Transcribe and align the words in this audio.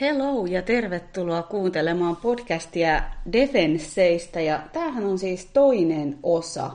Hello 0.00 0.46
ja 0.46 0.62
tervetuloa 0.62 1.42
kuuntelemaan 1.42 2.16
podcastia 2.16 3.02
Defensseistä 3.32 4.40
ja 4.40 4.60
tämähän 4.72 5.04
on 5.04 5.18
siis 5.18 5.46
toinen 5.52 6.18
osa. 6.22 6.70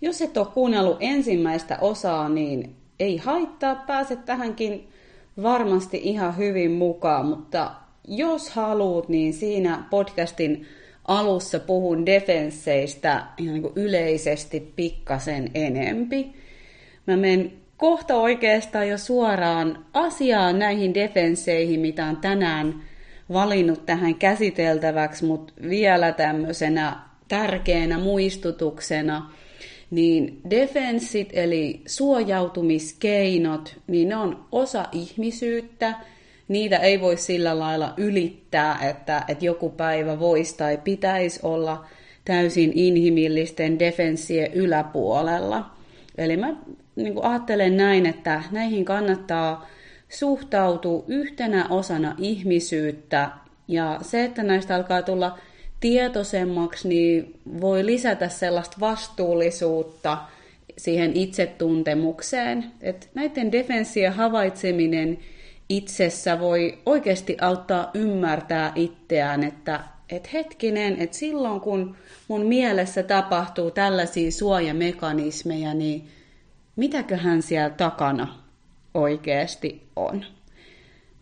Jos 0.00 0.22
et 0.22 0.36
ole 0.36 0.46
kuunnellut 0.54 0.96
ensimmäistä 1.00 1.78
osaa, 1.80 2.28
niin 2.28 2.76
ei 3.00 3.16
haittaa, 3.16 3.74
pääset 3.74 4.24
tähänkin 4.24 4.88
varmasti 5.42 6.00
ihan 6.02 6.36
hyvin 6.36 6.70
mukaan, 6.70 7.26
mutta 7.26 7.70
jos 8.08 8.50
haluat, 8.50 9.08
niin 9.08 9.32
siinä 9.32 9.84
podcastin 9.90 10.66
alussa 11.08 11.58
puhun 11.58 12.06
defensseistä 12.06 13.26
ihan 13.38 13.54
niin 13.54 13.62
kuin 13.62 13.74
yleisesti 13.76 14.72
pikkasen 14.76 15.50
enempi. 15.54 16.32
Mä 17.06 17.16
menen 17.16 17.63
kohta 17.76 18.16
oikeastaan 18.16 18.88
jo 18.88 18.98
suoraan 18.98 19.84
asiaan 19.92 20.58
näihin 20.58 20.94
defensseihin, 20.94 21.80
mitä 21.80 22.06
on 22.06 22.16
tänään 22.16 22.82
valinnut 23.32 23.86
tähän 23.86 24.14
käsiteltäväksi, 24.14 25.24
mutta 25.24 25.52
vielä 25.68 26.12
tämmöisenä 26.12 26.96
tärkeänä 27.28 27.98
muistutuksena, 27.98 29.30
niin 29.90 30.40
defenssit 30.50 31.28
eli 31.32 31.82
suojautumiskeinot, 31.86 33.76
niin 33.86 34.08
ne 34.08 34.16
on 34.16 34.46
osa 34.52 34.84
ihmisyyttä. 34.92 35.94
Niitä 36.48 36.76
ei 36.76 37.00
voi 37.00 37.16
sillä 37.16 37.58
lailla 37.58 37.94
ylittää, 37.96 38.78
että, 38.90 39.24
että 39.28 39.44
joku 39.44 39.70
päivä 39.70 40.20
voisi 40.20 40.56
tai 40.56 40.78
pitäisi 40.84 41.40
olla 41.42 41.84
täysin 42.24 42.72
inhimillisten 42.74 43.78
defenssien 43.78 44.52
yläpuolella. 44.52 45.70
Eli 46.18 46.36
mä 46.36 46.56
niin 46.96 47.14
kuin 47.14 47.24
ajattelen 47.24 47.76
näin, 47.76 48.06
että 48.06 48.42
näihin 48.50 48.84
kannattaa 48.84 49.66
suhtautua 50.08 51.04
yhtenä 51.08 51.66
osana 51.70 52.14
ihmisyyttä 52.18 53.30
ja 53.68 53.98
se, 54.02 54.24
että 54.24 54.42
näistä 54.42 54.74
alkaa 54.74 55.02
tulla 55.02 55.38
tietoisemmaksi, 55.80 56.88
niin 56.88 57.40
voi 57.60 57.86
lisätä 57.86 58.28
sellaista 58.28 58.76
vastuullisuutta 58.80 60.18
siihen 60.78 61.16
itsetuntemukseen. 61.16 62.64
että 62.80 63.06
näiden 63.14 63.52
defenssien 63.52 64.12
havaitseminen 64.12 65.18
itsessä 65.68 66.40
voi 66.40 66.78
oikeasti 66.86 67.36
auttaa 67.40 67.90
ymmärtää 67.94 68.72
itseään, 68.74 69.44
että 69.44 69.80
et 70.10 70.32
hetkinen, 70.32 70.96
että 70.98 71.16
silloin 71.16 71.60
kun 71.60 71.96
mun 72.28 72.46
mielessä 72.46 73.02
tapahtuu 73.02 73.70
tällaisia 73.70 74.30
suojamekanismeja, 74.30 75.74
niin 75.74 76.08
mitäköhän 76.76 77.42
siellä 77.42 77.70
takana 77.70 78.38
oikeasti 78.94 79.88
on. 79.96 80.24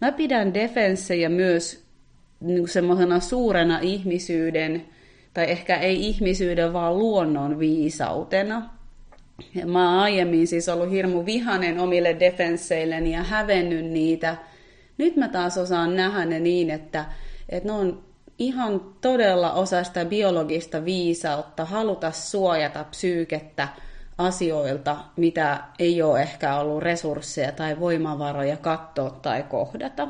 Mä 0.01 0.13
pidän 0.13 0.55
defenssejä 0.55 1.29
myös 1.29 1.85
niin 2.41 2.69
semmoisena 2.69 3.21
suurena 3.21 3.79
ihmisyyden, 3.79 4.87
tai 5.35 5.51
ehkä 5.51 5.77
ei 5.77 6.07
ihmisyyden, 6.07 6.73
vaan 6.73 6.99
luonnon 6.99 7.59
viisautena. 7.59 8.71
Ja 9.55 9.67
mä 9.67 9.91
oon 9.91 9.99
aiemmin 9.99 10.47
siis 10.47 10.69
ollut 10.69 10.91
hirmu 10.91 11.27
vihanen 11.27 11.79
omille 11.79 12.17
defensseilleni 12.21 13.13
ja 13.13 13.23
hävennyt 13.23 13.85
niitä. 13.85 14.37
Nyt 14.99 15.17
mä 15.17 15.29
taas 15.29 15.59
osaan 15.59 15.97
nähdä 15.97 16.25
ne 16.25 16.41
niin, 16.41 16.71
että, 16.71 17.05
että 17.49 17.69
ne 17.69 17.73
on 17.73 18.05
ihan 18.39 18.81
todella 19.01 19.53
osa 19.53 19.85
sitä 19.85 20.05
biologista 20.05 20.85
viisautta, 20.85 21.65
haluta 21.65 22.11
suojata 22.11 22.85
psyykettä 22.85 23.69
asioilta, 24.23 24.97
mitä 25.17 25.61
ei 25.79 26.03
ole 26.03 26.23
ehkä 26.23 26.57
ollut 26.57 26.83
resursseja 26.83 27.53
tai 27.53 27.81
voimavaroja 27.81 28.57
katsoa 28.57 29.11
tai 29.11 29.43
kohdata. 29.43 30.09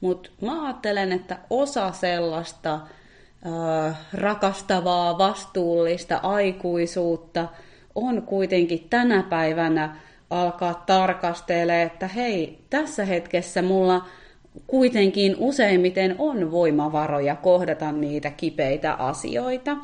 Mutta 0.00 0.30
mä 0.40 0.64
ajattelen, 0.64 1.12
että 1.12 1.38
osa 1.50 1.92
sellaista 1.92 2.80
rakastavaa, 4.12 5.18
vastuullista 5.18 6.20
aikuisuutta 6.22 7.48
on 7.94 8.22
kuitenkin 8.22 8.86
tänä 8.90 9.22
päivänä 9.22 9.96
alkaa 10.30 10.82
tarkastella, 10.86 11.74
että 11.74 12.08
hei, 12.08 12.58
tässä 12.70 13.04
hetkessä 13.04 13.62
mulla 13.62 14.06
kuitenkin 14.66 15.36
useimmiten 15.38 16.14
on 16.18 16.50
voimavaroja 16.50 17.36
kohdata 17.36 17.92
niitä 17.92 18.30
kipeitä 18.30 18.94
asioita. 18.94 19.76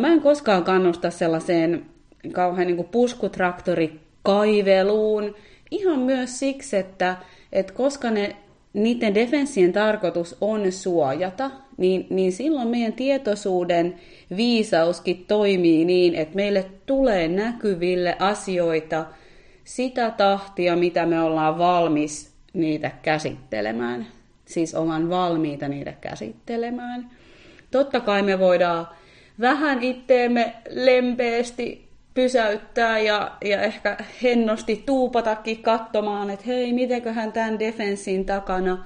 Mä 0.00 0.08
en 0.08 0.20
koskaan 0.20 0.64
kannusta 0.64 1.10
sellaiseen 1.10 1.86
kauhean 2.32 2.66
niin 2.66 2.84
puskutraktorikaiveluun, 2.84 5.34
ihan 5.70 5.98
myös 5.98 6.38
siksi, 6.38 6.76
että, 6.76 7.16
että 7.52 7.72
koska 7.72 8.10
ne, 8.10 8.36
niiden 8.72 9.14
defenssien 9.14 9.72
tarkoitus 9.72 10.36
on 10.40 10.72
suojata, 10.72 11.50
niin, 11.76 12.06
niin 12.10 12.32
silloin 12.32 12.68
meidän 12.68 12.92
tietoisuuden 12.92 13.94
viisauskin 14.36 15.24
toimii 15.28 15.84
niin, 15.84 16.14
että 16.14 16.36
meille 16.36 16.70
tulee 16.86 17.28
näkyville 17.28 18.16
asioita 18.18 19.04
sitä 19.64 20.10
tahtia, 20.10 20.76
mitä 20.76 21.06
me 21.06 21.20
ollaan 21.20 21.58
valmis 21.58 22.32
niitä 22.52 22.90
käsittelemään. 23.02 24.06
Siis 24.44 24.74
ollaan 24.74 25.10
valmiita 25.10 25.68
niitä 25.68 25.92
käsittelemään. 26.00 27.10
Totta 27.70 28.00
kai 28.00 28.22
me 28.22 28.38
voidaan 28.38 28.88
vähän 29.40 29.82
itteemme 29.82 30.54
lempeästi 30.70 31.81
pysäyttää 32.14 32.98
ja, 32.98 33.32
ja 33.44 33.62
ehkä 33.62 33.96
hennosti 34.22 34.82
tuupatakin 34.86 35.62
katsomaan, 35.62 36.30
että 36.30 36.46
hei, 36.46 36.72
mitenköhän 36.72 37.32
tämän 37.32 37.58
defenssin 37.58 38.24
takana 38.24 38.84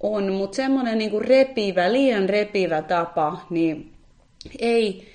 on. 0.00 0.32
Mutta 0.32 0.56
semmoinen 0.56 0.98
niinku 0.98 1.20
repivä, 1.20 1.92
liian 1.92 2.28
repivä 2.28 2.82
tapa, 2.82 3.46
niin 3.50 3.92
ei 4.58 5.06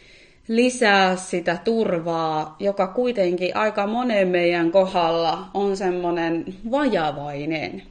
lisää 0.48 1.16
sitä 1.16 1.58
turvaa, 1.64 2.56
joka 2.60 2.88
kuitenkin 2.88 3.56
aika 3.56 3.88
monen 3.88 4.28
meidän 4.28 4.72
kohdalla 4.72 5.48
on 5.54 5.78
semmoinen 5.78 6.46
vajavainen. 6.72 7.84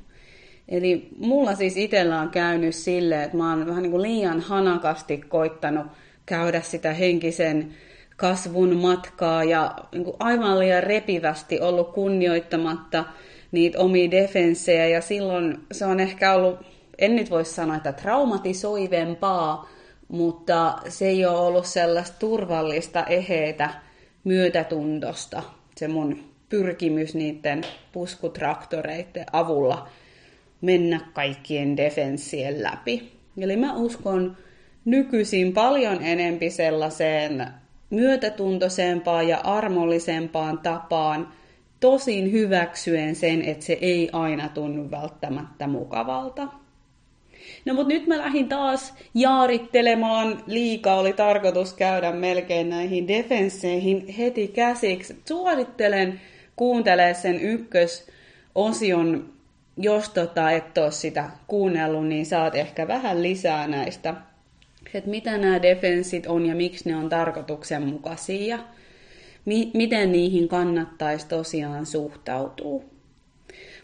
Eli 0.69 1.09
mulla 1.19 1.54
siis 1.54 1.77
itsellä 1.77 2.21
on 2.21 2.28
käynyt 2.28 2.75
silleen, 2.75 3.22
että 3.22 3.37
mä 3.37 3.50
oon 3.50 3.66
vähän 3.66 3.82
niin 3.82 3.91
kuin 3.91 4.03
liian 4.03 4.41
hanakasti 4.41 5.19
koittanut 5.19 5.87
käydä 6.27 6.60
sitä 6.60 6.92
henkisen 6.92 7.75
kasvun 8.21 8.77
matkaa 8.77 9.45
ja 9.45 9.75
niin 9.93 10.05
kuin 10.05 10.17
aivan 10.19 10.59
liian 10.59 10.83
repivästi 10.83 11.61
ollut 11.61 11.93
kunnioittamatta 11.93 13.05
niitä 13.53 13.79
omia 13.79 14.11
defenssejä 14.11 14.87
ja 14.87 15.01
silloin 15.01 15.59
se 15.73 15.85
on 15.85 16.01
ehkä 16.01 16.35
ollut, 16.35 16.59
en 16.99 17.17
nyt 17.17 17.31
voi 17.31 17.45
sanoa, 17.45 17.77
että 17.77 17.93
traumatisoivempaa, 17.93 19.69
mutta 20.09 20.79
se 20.89 21.07
ei 21.07 21.27
ole 21.27 21.39
ollut 21.39 21.67
sellaista 21.67 22.19
turvallista, 22.19 23.05
eheitä 23.05 23.71
myötätuntosta, 24.25 25.43
se 25.77 25.89
mun 25.89 26.19
pyrkimys 26.49 27.15
niiden 27.15 27.63
puskutraktoreiden 27.93 29.27
avulla 29.33 29.89
mennä 30.61 31.01
kaikkien 31.13 31.77
defenssien 31.77 32.63
läpi. 32.63 33.13
Eli 33.41 33.57
mä 33.57 33.75
uskon 33.77 34.37
nykyisin 34.85 35.53
paljon 35.53 36.03
enempi 36.03 36.51
sellaiseen 36.51 37.47
myötätuntoisempaan 37.91 39.28
ja 39.28 39.39
armollisempaan 39.39 40.59
tapaan, 40.59 41.33
tosin 41.81 42.33
hyväksyen 42.33 43.15
sen, 43.15 43.43
että 43.43 43.65
se 43.65 43.78
ei 43.81 44.09
aina 44.12 44.49
tunnu 44.49 44.91
välttämättä 44.91 45.67
mukavalta. 45.67 46.49
No 47.65 47.75
mutta 47.75 47.95
nyt 47.95 48.06
mä 48.06 48.19
lähdin 48.19 48.49
taas 48.49 48.95
jaarittelemaan, 49.15 50.43
liikaa 50.47 51.01
oli 51.01 51.12
tarkoitus 51.12 51.73
käydä 51.73 52.12
melkein 52.12 52.71
näihin 52.71 53.09
defensseihin 53.09 54.09
heti 54.09 54.49
käsiksi. 54.49 55.22
Suosittelen 55.28 56.21
kuuntelee 56.57 57.15
sen 57.15 57.41
ykkösosion, 57.41 59.33
jos 59.77 60.09
tota 60.09 60.51
et 60.51 60.78
ole 60.78 60.91
sitä 60.91 61.31
kuunnellut, 61.47 62.07
niin 62.07 62.27
saat 62.27 62.55
ehkä 62.55 62.89
vähän 62.89 63.22
lisää 63.22 63.69
näistä 63.69 64.15
että 64.94 65.10
mitä 65.10 65.38
nämä 65.38 65.62
defenssit 65.62 66.27
on 66.27 66.47
ja 66.47 66.54
miksi 66.54 66.88
ne 66.88 66.97
on 66.97 67.09
tarkoituksenmukaisia 67.09 68.56
ja 68.56 68.59
mi- 69.44 69.71
miten 69.74 70.12
niihin 70.12 70.48
kannattaisi 70.48 71.28
tosiaan 71.28 71.86
suhtautua. 71.86 72.82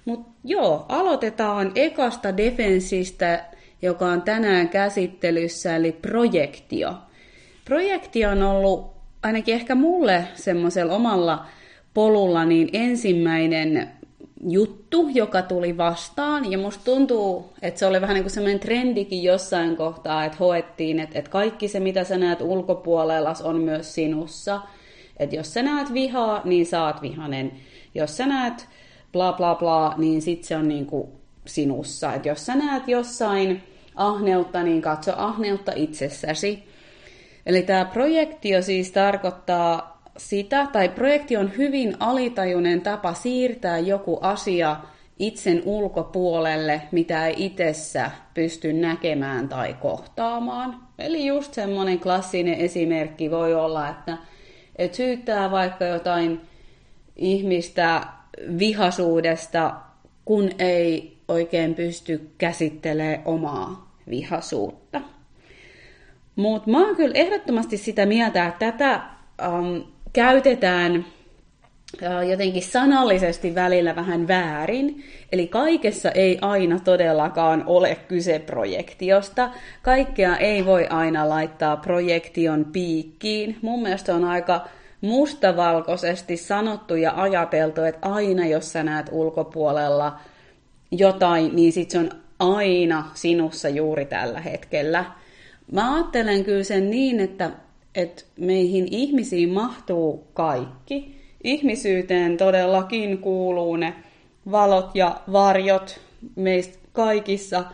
Mutta 0.04 0.30
joo, 0.44 0.86
aloitetaan 0.88 1.72
ekasta 1.74 2.36
defenssistä, 2.36 3.44
joka 3.82 4.06
on 4.06 4.22
tänään 4.22 4.68
käsittelyssä, 4.68 5.76
eli 5.76 5.92
projektio. 5.92 6.94
Projektio 7.64 8.30
on 8.30 8.42
ollut 8.42 8.96
ainakin 9.22 9.54
ehkä 9.54 9.74
mulle 9.74 10.24
semmoisella 10.34 10.94
omalla 10.94 11.46
polulla 11.94 12.44
niin 12.44 12.68
ensimmäinen 12.72 13.95
juttu, 14.44 15.08
joka 15.08 15.42
tuli 15.42 15.76
vastaan. 15.76 16.52
Ja 16.52 16.58
musta 16.58 16.84
tuntuu, 16.84 17.52
että 17.62 17.80
se 17.80 17.86
oli 17.86 18.00
vähän 18.00 18.14
niin 18.14 18.24
kuin 18.24 18.30
semmoinen 18.30 18.60
trendikin 18.60 19.22
jossain 19.22 19.76
kohtaa, 19.76 20.24
että 20.24 20.38
hoettiin, 20.38 21.00
että, 21.00 21.18
että 21.18 21.30
kaikki 21.30 21.68
se, 21.68 21.80
mitä 21.80 22.04
sä 22.04 22.18
näet 22.18 22.40
ulkopuolella, 22.40 23.34
on 23.44 23.60
myös 23.60 23.94
sinussa. 23.94 24.60
Että 25.16 25.36
jos 25.36 25.54
sä 25.54 25.62
näet 25.62 25.92
vihaa, 25.92 26.40
niin 26.44 26.66
saat 26.66 27.02
vihanen. 27.02 27.52
Jos 27.94 28.16
sä 28.16 28.26
näet 28.26 28.68
bla 29.12 29.32
bla 29.32 29.54
bla, 29.54 29.94
niin 29.96 30.22
sit 30.22 30.44
se 30.44 30.56
on 30.56 30.68
niin 30.68 30.86
kuin 30.86 31.08
sinussa. 31.46 32.14
Et 32.14 32.26
jos 32.26 32.46
sä 32.46 32.54
näet 32.54 32.88
jossain 32.88 33.62
ahneutta, 33.94 34.62
niin 34.62 34.82
katso 34.82 35.12
ahneutta 35.16 35.72
itsessäsi. 35.76 36.62
Eli 37.46 37.62
tämä 37.62 37.84
projektio 37.84 38.62
siis 38.62 38.92
tarkoittaa 38.92 39.95
sitä, 40.16 40.66
tai 40.72 40.88
projekti 40.88 41.36
on 41.36 41.56
hyvin 41.56 41.96
alitajuinen 42.00 42.80
tapa 42.80 43.14
siirtää 43.14 43.78
joku 43.78 44.18
asia 44.22 44.76
itsen 45.18 45.62
ulkopuolelle, 45.64 46.82
mitä 46.92 47.26
ei 47.26 47.34
itsessä 47.36 48.10
pysty 48.34 48.72
näkemään 48.72 49.48
tai 49.48 49.74
kohtaamaan. 49.74 50.80
Eli 50.98 51.26
just 51.26 51.54
semmoinen 51.54 52.00
klassinen 52.00 52.54
esimerkki 52.54 53.30
voi 53.30 53.54
olla, 53.54 53.88
että 53.88 54.18
et 54.76 54.94
syyttää 54.94 55.50
vaikka 55.50 55.84
jotain 55.84 56.40
ihmistä 57.16 58.06
vihasuudesta, 58.58 59.74
kun 60.24 60.50
ei 60.58 61.16
oikein 61.28 61.74
pysty 61.74 62.30
käsittelemään 62.38 63.22
omaa 63.24 63.92
vihasuutta. 64.10 65.00
Mutta 66.36 66.70
mä 66.70 66.86
oon 66.86 66.96
kyllä 66.96 67.14
ehdottomasti 67.14 67.76
sitä 67.76 68.06
mieltä, 68.06 68.46
että 68.46 68.72
tätä 68.72 69.00
um, 69.48 69.95
käytetään 70.16 71.06
jotenkin 72.30 72.62
sanallisesti 72.62 73.54
välillä 73.54 73.96
vähän 73.96 74.28
väärin. 74.28 75.04
Eli 75.32 75.46
kaikessa 75.46 76.10
ei 76.10 76.38
aina 76.40 76.80
todellakaan 76.80 77.64
ole 77.66 77.96
kyse 78.08 78.38
projektiosta. 78.38 79.50
Kaikkea 79.82 80.36
ei 80.36 80.64
voi 80.64 80.86
aina 80.86 81.28
laittaa 81.28 81.76
projektion 81.76 82.64
piikkiin. 82.64 83.58
Mun 83.62 83.82
mielestä 83.82 84.14
on 84.14 84.24
aika 84.24 84.68
mustavalkoisesti 85.00 86.36
sanottu 86.36 86.94
ja 86.94 87.12
ajateltu, 87.16 87.82
että 87.82 88.08
aina 88.08 88.46
jos 88.46 88.72
sä 88.72 88.82
näet 88.82 89.06
ulkopuolella 89.12 90.20
jotain, 90.90 91.56
niin 91.56 91.72
sit 91.72 91.90
se 91.90 91.98
on 91.98 92.10
aina 92.38 93.10
sinussa 93.14 93.68
juuri 93.68 94.04
tällä 94.04 94.40
hetkellä. 94.40 95.04
Mä 95.72 95.94
ajattelen 95.94 96.44
kyllä 96.44 96.64
sen 96.64 96.90
niin, 96.90 97.20
että, 97.20 97.50
että 97.96 98.24
meihin 98.40 98.88
ihmisiin 98.90 99.48
mahtuu 99.48 100.26
kaikki. 100.34 101.16
Ihmisyyteen 101.44 102.36
todellakin 102.36 103.18
kuuluu 103.18 103.76
ne 103.76 103.94
valot 104.50 104.90
ja 104.94 105.20
varjot. 105.32 106.00
Meistä 106.36 106.78
kaikissa 106.92 107.64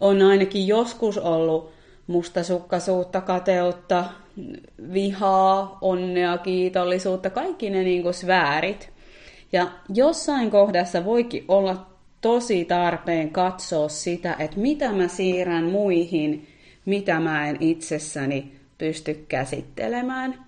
on 0.00 0.22
ainakin 0.22 0.66
joskus 0.66 1.18
ollut 1.18 1.72
mustasukkaisuutta, 2.06 3.20
kateutta, 3.20 4.04
vihaa, 4.92 5.78
onnea, 5.80 6.38
kiitollisuutta, 6.38 7.30
kaikki 7.30 7.70
ne 7.70 7.82
niin 7.82 8.02
kuin 8.02 8.14
sfäärit. 8.14 8.90
Ja 9.52 9.66
jossain 9.94 10.50
kohdassa 10.50 11.04
voikin 11.04 11.44
olla 11.48 11.86
tosi 12.20 12.64
tarpeen 12.64 13.30
katsoa 13.30 13.88
sitä, 13.88 14.36
että 14.38 14.60
mitä 14.60 14.92
mä 14.92 15.08
siirrän 15.08 15.64
muihin, 15.64 16.46
mitä 16.84 17.20
mä 17.20 17.48
en 17.48 17.56
itsessäni 17.60 18.61
pysty 18.82 19.24
käsittelemään. 19.28 20.44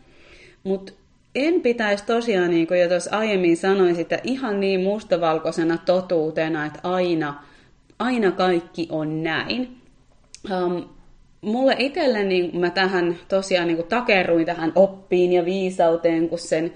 Mutta 0.64 0.92
en 1.34 1.60
pitäisi 1.60 2.04
tosiaan, 2.06 2.50
niin 2.50 2.66
kuin 2.66 2.80
jo 2.80 2.88
tuossa 2.88 3.16
aiemmin 3.16 3.56
sanoin, 3.56 3.94
sitä 3.94 4.18
ihan 4.24 4.60
niin 4.60 4.80
mustavalkoisena 4.80 5.78
totuutena, 5.78 6.66
että 6.66 6.80
aina, 6.82 7.44
aina 7.98 8.30
kaikki 8.30 8.88
on 8.90 9.22
näin. 9.22 9.76
Um, 10.52 10.88
mulle 11.40 11.76
itselle 11.78 12.24
niin 12.24 12.60
mä 12.60 12.70
tähän 12.70 13.16
tosiaan 13.28 13.68
niin 13.68 13.84
takerruin 13.88 14.46
tähän 14.46 14.72
oppiin 14.74 15.32
ja 15.32 15.44
viisauteen, 15.44 16.28
kun 16.28 16.38
sen 16.38 16.72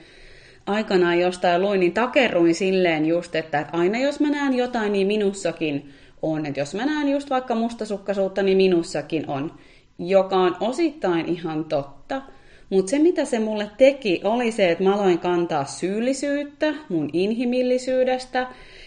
aikanaan 0.67 1.21
jostain 1.21 1.63
luin, 1.63 1.81
niin 1.81 1.93
takerruin 1.93 2.55
silleen 2.55 3.07
just, 3.07 3.35
että 3.35 3.67
aina 3.73 3.99
jos 3.99 4.21
mä 4.21 4.31
näen 4.31 4.55
jotain, 4.55 4.93
niin 4.93 5.07
minussakin 5.07 5.93
on. 6.23 6.47
Että 6.47 6.61
jos 6.61 6.75
mä 6.75 6.87
näen 6.87 7.09
just 7.09 7.31
vaikka 7.31 7.55
mustasukkaisuutta, 7.55 8.43
niin 8.43 8.57
minussakin 8.57 9.31
on. 9.31 9.53
Joka 9.99 10.37
on 10.37 10.57
osittain 10.61 11.27
ihan 11.27 11.65
totta. 11.65 12.23
Mutta 12.71 12.91
se, 12.91 12.99
mitä 12.99 13.25
se 13.25 13.39
mulle 13.39 13.71
teki, 13.79 14.21
oli 14.25 14.53
se, 14.53 14.71
että 14.71 14.85
mä 14.85 14.95
aloin 14.95 15.19
kantaa 15.19 15.65
syyllisyyttä 15.65 16.75
mun 16.89 17.11
inhimillisyydestä, 17.13 18.47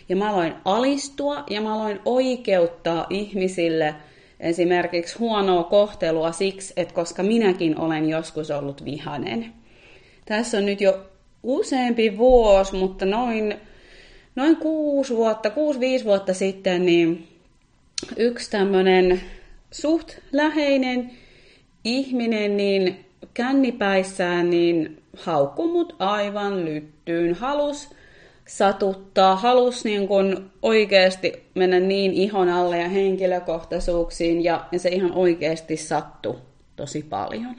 ja 0.10 0.16
mä 0.16 0.30
aloin 0.30 0.54
alistua, 0.66 1.44
ja 1.50 1.62
mä 1.62 1.74
aloin 1.74 2.00
oikeuttaa 2.06 3.08
ihmisille 3.10 3.96
esimerkiksi 4.40 5.20
huonoa 5.20 5.64
kohtelua 5.64 6.32
siksi, 6.32 6.74
että 6.78 6.94
koska 6.94 7.24
minäkin 7.24 7.80
olen 7.80 8.10
joskus 8.10 8.52
ollut 8.52 8.86
vihanen. 8.86 9.54
Tässä 10.26 10.58
on 10.58 10.66
nyt 10.66 10.82
jo 10.82 11.06
useampi 11.44 12.18
vuosi, 12.18 12.76
mutta 12.76 13.06
noin, 13.06 13.56
noin 14.36 14.56
kuusi 14.56 15.16
vuotta, 15.16 15.50
kuusi-viisi 15.50 16.06
vuotta 16.06 16.34
sitten, 16.34 16.86
niin 16.86 17.28
yksi 18.18 18.52
tämmöinen 18.52 19.22
suht 19.72 20.18
läheinen 20.32 21.12
ihminen, 21.84 22.58
niin 22.58 23.06
kännipäissään, 23.34 24.50
niin 24.50 25.04
haukkui 25.18 25.68
mut 25.68 25.96
aivan 26.00 26.66
lyttyyn. 26.66 27.34
Halus 27.34 27.90
satuttaa, 28.48 29.36
halus 29.36 29.84
niin 29.84 30.08
kun 30.08 30.52
oikeasti 30.62 31.44
mennä 31.56 31.80
niin 31.80 32.14
ihon 32.14 32.50
alle 32.50 32.78
ja 32.78 32.90
henkilökohtaisuuksiin, 32.90 34.44
ja, 34.44 34.66
ja 34.72 34.80
se 34.80 34.90
ihan 34.90 35.12
oikeasti 35.12 35.78
sattui 35.78 36.38
tosi 36.76 37.04
paljon. 37.10 37.56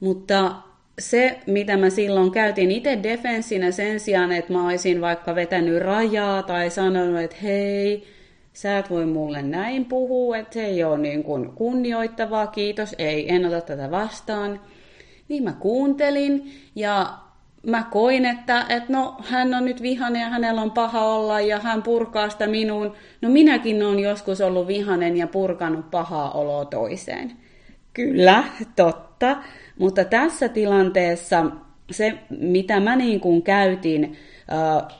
Mutta 0.00 0.54
se, 0.98 1.38
mitä 1.46 1.76
mä 1.76 1.90
silloin 1.90 2.30
käytin 2.30 2.70
itse 2.70 2.98
defenssinä 3.02 3.70
sen 3.70 4.00
sijaan, 4.00 4.32
että 4.32 4.52
mä 4.52 4.66
olisin 4.66 5.00
vaikka 5.00 5.34
vetänyt 5.34 5.82
rajaa 5.82 6.42
tai 6.42 6.70
sanonut, 6.70 7.20
että 7.20 7.36
hei, 7.42 8.06
sä 8.52 8.78
et 8.78 8.90
voi 8.90 9.06
mulle 9.06 9.42
näin 9.42 9.84
puhua, 9.84 10.36
että 10.36 10.54
se 10.54 10.66
ei 10.66 10.84
ole 10.84 10.98
niin 10.98 11.22
kuin 11.22 11.52
kunnioittavaa, 11.52 12.46
kiitos, 12.46 12.94
ei, 12.98 13.34
en 13.34 13.46
ota 13.46 13.60
tätä 13.60 13.90
vastaan. 13.90 14.60
Niin 15.28 15.42
mä 15.42 15.52
kuuntelin 15.52 16.52
ja 16.74 17.18
mä 17.66 17.84
koin, 17.90 18.26
että, 18.26 18.66
että 18.68 18.92
no, 18.92 19.16
hän 19.24 19.54
on 19.54 19.64
nyt 19.64 19.82
vihanen 19.82 20.22
ja 20.22 20.28
hänellä 20.28 20.62
on 20.62 20.70
paha 20.70 21.04
olla 21.04 21.40
ja 21.40 21.58
hän 21.58 21.82
purkaa 21.82 22.30
sitä 22.30 22.46
minuun. 22.46 22.92
No 23.20 23.28
minäkin 23.28 23.82
olen 23.82 23.98
joskus 23.98 24.40
ollut 24.40 24.66
vihanen 24.66 25.16
ja 25.16 25.26
purkanut 25.26 25.90
pahaa 25.90 26.30
oloa 26.30 26.64
toiseen. 26.64 27.32
Kyllä, 27.92 28.44
totta. 28.76 29.36
Mutta 29.78 30.04
tässä 30.04 30.48
tilanteessa 30.48 31.46
se, 31.90 32.18
mitä 32.40 32.80
mä 32.80 32.96
niin 32.96 33.20
kuin 33.20 33.42
käytin, 33.42 34.16
äh, 34.52 34.96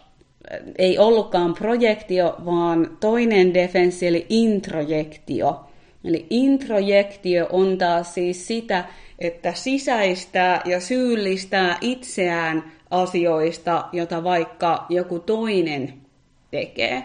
ei 0.78 0.98
ollutkaan 0.98 1.54
projektio, 1.54 2.36
vaan 2.44 2.96
toinen 3.00 3.54
defenssi, 3.54 4.06
eli 4.06 4.26
introjektio. 4.28 5.60
Eli 6.04 6.26
introjektio 6.30 7.46
on 7.52 7.78
taas 7.78 8.14
siis 8.14 8.46
sitä, 8.46 8.84
että 9.18 9.52
sisäistää 9.52 10.62
ja 10.64 10.80
syyllistää 10.80 11.78
itseään 11.80 12.72
asioista, 12.90 13.84
jota 13.92 14.24
vaikka 14.24 14.86
joku 14.88 15.18
toinen 15.18 15.94
tekee. 16.50 17.02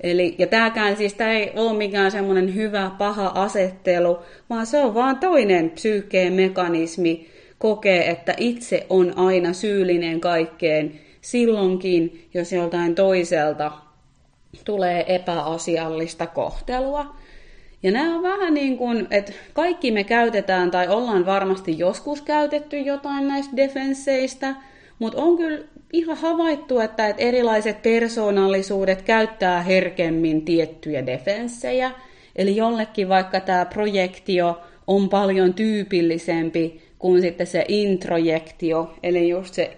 Eli, 0.00 0.34
ja 0.38 0.46
tämäkään 0.46 0.96
siis 0.96 1.14
tämä 1.14 1.32
ei 1.32 1.52
ole 1.56 1.78
mikään 1.78 2.10
semmoinen 2.10 2.54
hyvä, 2.54 2.90
paha 2.98 3.32
asettelu, 3.34 4.18
vaan 4.50 4.66
se 4.66 4.78
on 4.78 4.94
vaan 4.94 5.18
toinen 5.18 5.70
psyykkeen 5.70 6.32
mekanismi 6.32 7.26
kokee, 7.58 8.10
että 8.10 8.34
itse 8.36 8.86
on 8.90 9.18
aina 9.18 9.52
syyllinen 9.52 10.20
kaikkeen 10.20 11.00
silloinkin, 11.20 12.28
jos 12.34 12.52
joltain 12.52 12.94
toiselta 12.94 13.72
tulee 14.64 15.14
epäasiallista 15.14 16.26
kohtelua. 16.26 17.14
Ja 17.82 17.90
nämä 17.90 18.16
on 18.16 18.22
vähän 18.22 18.54
niin 18.54 18.78
kuin, 18.78 19.06
että 19.10 19.32
kaikki 19.52 19.90
me 19.90 20.04
käytetään 20.04 20.70
tai 20.70 20.88
ollaan 20.88 21.26
varmasti 21.26 21.78
joskus 21.78 22.22
käytetty 22.22 22.78
jotain 22.78 23.28
näistä 23.28 23.56
defensseistä, 23.56 24.54
mutta 24.98 25.22
on 25.22 25.36
kyllä 25.36 25.64
ihan 25.92 26.16
havaittu, 26.16 26.80
että, 26.80 27.06
erilaiset 27.06 27.82
persoonallisuudet 27.82 29.02
käyttää 29.02 29.62
herkemmin 29.62 30.44
tiettyjä 30.44 31.06
defenssejä. 31.06 31.90
Eli 32.36 32.56
jollekin 32.56 33.08
vaikka 33.08 33.40
tämä 33.40 33.64
projektio 33.64 34.60
on 34.86 35.08
paljon 35.08 35.54
tyypillisempi 35.54 36.80
kuin 36.98 37.20
sitten 37.20 37.46
se 37.46 37.64
introjektio, 37.68 38.94
eli 39.02 39.28
just 39.28 39.54
se 39.54 39.76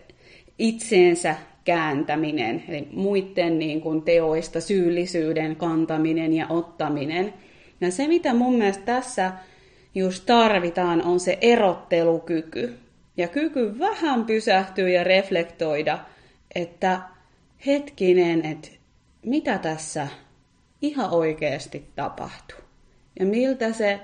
itseensä 0.58 1.36
kääntäminen, 1.64 2.64
eli 2.68 2.88
muiden 2.92 3.58
niin 3.58 3.80
kuin 3.80 4.02
teoista 4.02 4.60
syyllisyyden 4.60 5.56
kantaminen 5.56 6.32
ja 6.32 6.46
ottaminen. 6.48 7.34
Ja 7.80 7.90
se, 7.90 8.08
mitä 8.08 8.34
mun 8.34 8.54
mielestä 8.54 8.84
tässä 8.84 9.32
just 9.94 10.26
tarvitaan, 10.26 11.02
on 11.02 11.20
se 11.20 11.38
erottelukyky. 11.40 12.74
Ja 13.16 13.28
kyky 13.28 13.78
vähän 13.78 14.24
pysähtyä 14.24 14.88
ja 14.88 15.04
reflektoida, 15.04 15.98
että 16.54 17.00
hetkinen, 17.66 18.44
että 18.44 18.68
mitä 19.26 19.58
tässä 19.58 20.08
ihan 20.82 21.10
oikeasti 21.10 21.84
tapahtuu. 21.96 22.58
Ja 23.20 23.26
miltä 23.26 23.72
se 23.72 24.00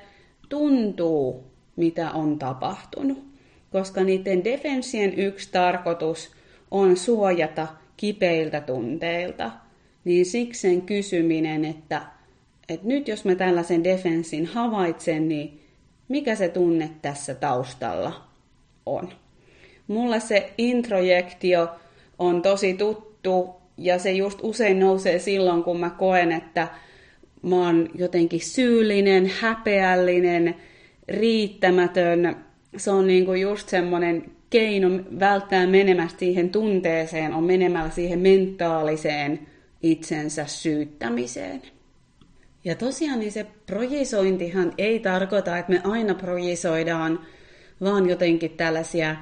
tuntuu, 0.48 1.44
mitä 1.76 2.10
on 2.10 2.38
tapahtunut. 2.38 3.28
Koska 3.72 4.04
niiden 4.04 4.44
defenssien 4.44 5.14
yksi 5.18 5.52
tarkoitus 5.52 6.37
on 6.70 6.96
suojata 6.96 7.66
kipeiltä 7.96 8.60
tunteilta. 8.60 9.50
niin 10.04 10.26
siksi 10.26 10.60
sen 10.60 10.82
kysyminen, 10.82 11.64
että, 11.64 12.02
että 12.68 12.88
nyt 12.88 13.08
jos 13.08 13.24
mä 13.24 13.34
tällaisen 13.34 13.84
defensin 13.84 14.46
havaitsen, 14.46 15.28
niin 15.28 15.60
mikä 16.08 16.34
se 16.34 16.48
tunne 16.48 16.90
tässä 17.02 17.34
taustalla 17.34 18.28
on. 18.86 19.08
Mulle 19.88 20.20
se 20.20 20.52
introjektio 20.58 21.68
on 22.18 22.42
tosi 22.42 22.74
tuttu 22.74 23.54
ja 23.76 23.98
se 23.98 24.12
just 24.12 24.38
usein 24.42 24.80
nousee 24.80 25.18
silloin, 25.18 25.64
kun 25.64 25.80
mä 25.80 25.90
koen, 25.90 26.32
että 26.32 26.68
mä 27.42 27.56
oon 27.56 27.88
jotenkin 27.94 28.40
syyllinen, 28.40 29.32
häpeällinen, 29.40 30.54
riittämätön. 31.08 32.36
Se 32.76 32.90
on 32.90 33.06
niinku 33.06 33.32
just 33.32 33.68
semmoinen 33.68 34.37
keino 34.50 34.88
välttää 35.20 35.66
menemästä 35.66 36.18
siihen 36.18 36.50
tunteeseen, 36.50 37.34
on 37.34 37.44
menemällä 37.44 37.90
siihen 37.90 38.18
mentaaliseen 38.18 39.46
itsensä 39.82 40.46
syyttämiseen. 40.46 41.62
Ja 42.64 42.74
tosiaan 42.74 43.18
niin 43.18 43.32
se 43.32 43.46
projisointihan 43.66 44.72
ei 44.78 44.98
tarkoita, 44.98 45.58
että 45.58 45.72
me 45.72 45.80
aina 45.84 46.14
projisoidaan 46.14 47.20
vaan 47.80 48.08
jotenkin 48.08 48.50
tällaisia 48.50 49.16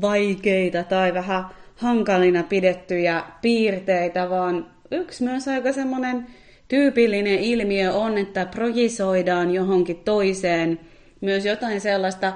vaikeita 0.00 0.84
tai 0.84 1.14
vähän 1.14 1.44
hankalina 1.76 2.42
pidettyjä 2.42 3.24
piirteitä, 3.42 4.30
vaan 4.30 4.66
yksi 4.90 5.24
myös 5.24 5.48
aika 5.48 5.72
semmoinen 5.72 6.26
tyypillinen 6.68 7.38
ilmiö 7.38 7.92
on, 7.92 8.18
että 8.18 8.46
projisoidaan 8.46 9.50
johonkin 9.50 9.96
toiseen 9.96 10.80
myös 11.20 11.44
jotain 11.44 11.80
sellaista 11.80 12.32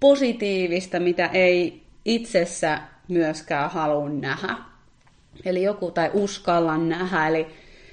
positiivista, 0.00 1.00
mitä 1.00 1.26
ei 1.26 1.87
itsessä 2.08 2.78
myöskään 3.08 3.70
halua 3.70 4.08
nähdä. 4.08 4.56
Eli 5.44 5.62
joku 5.62 5.90
tai 5.90 6.10
uskalla 6.14 6.78
nähdä. 6.78 7.28
Eli 7.28 7.46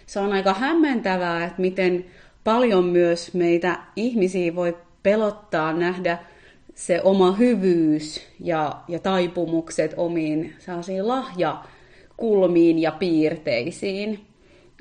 se 0.06 0.20
on 0.20 0.34
aika 0.34 0.54
hämmentävää, 0.54 1.46
että 1.46 1.62
miten 1.62 2.06
paljon 2.44 2.84
myös 2.84 3.34
meitä 3.34 3.80
ihmisiä 3.96 4.56
voi 4.56 4.78
pelottaa 5.04 5.74
nähdä 5.74 6.18
se 6.76 7.02
oma 7.04 7.32
hyvyys 7.32 8.28
ja, 8.40 8.72
ja 8.88 9.00
taipumukset 9.00 9.94
omiin 9.98 10.56
lahjakulmiin 11.02 12.80
ja 12.80 12.92
piirteisiin. 12.92 14.26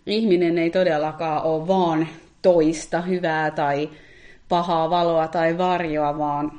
Ihminen 0.06 0.58
ei 0.58 0.70
todellakaan 0.70 1.42
ole 1.42 1.68
vaan 1.68 2.08
toista 2.42 3.00
hyvää 3.00 3.50
tai 3.50 3.90
pahaa 4.48 4.90
valoa 4.90 5.28
tai 5.28 5.58
varjoa, 5.58 6.18
vaan 6.18 6.52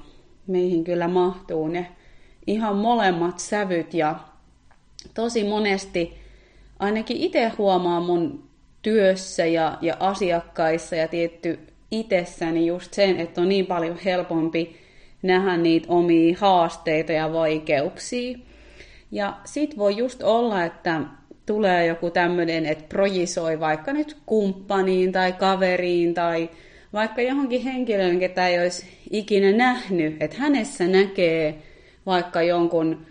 meihin 0.47 0.83
kyllä 0.83 1.07
mahtuu 1.07 1.67
ne 1.67 1.94
ihan 2.47 2.75
molemmat 2.75 3.39
sävyt 3.39 3.93
ja 3.93 4.15
tosi 5.13 5.43
monesti 5.43 6.17
ainakin 6.79 7.17
itse 7.17 7.51
huomaa 7.57 7.99
mun 7.99 8.43
työssä 8.81 9.45
ja, 9.45 9.77
ja 9.81 9.97
asiakkaissa 9.99 10.95
ja 10.95 11.07
tietty 11.07 11.59
itsessäni 11.91 12.67
just 12.67 12.93
sen, 12.93 13.19
että 13.19 13.41
on 13.41 13.49
niin 13.49 13.65
paljon 13.65 13.97
helpompi 14.05 14.75
nähdä 15.21 15.57
niitä 15.57 15.87
omia 15.89 16.37
haasteita 16.39 17.11
ja 17.11 17.33
vaikeuksia. 17.33 18.37
Ja 19.11 19.37
sit 19.45 19.77
voi 19.77 19.97
just 19.97 20.23
olla, 20.23 20.63
että 20.63 21.01
tulee 21.45 21.85
joku 21.85 22.09
tämmöinen, 22.09 22.65
että 22.65 22.85
projisoi 22.89 23.59
vaikka 23.59 23.93
nyt 23.93 24.17
kumppaniin 24.25 25.11
tai 25.11 25.33
kaveriin 25.33 26.13
tai 26.13 26.49
vaikka 26.93 27.21
johonkin 27.21 27.63
henkilöön, 27.63 28.19
ketä 28.19 28.47
ei 28.47 28.59
olisi 28.59 28.85
ikinä 29.11 29.51
nähnyt, 29.51 30.15
että 30.19 30.37
hänessä 30.39 30.87
näkee 30.87 31.61
vaikka 32.05 32.41
jonkun 32.41 33.05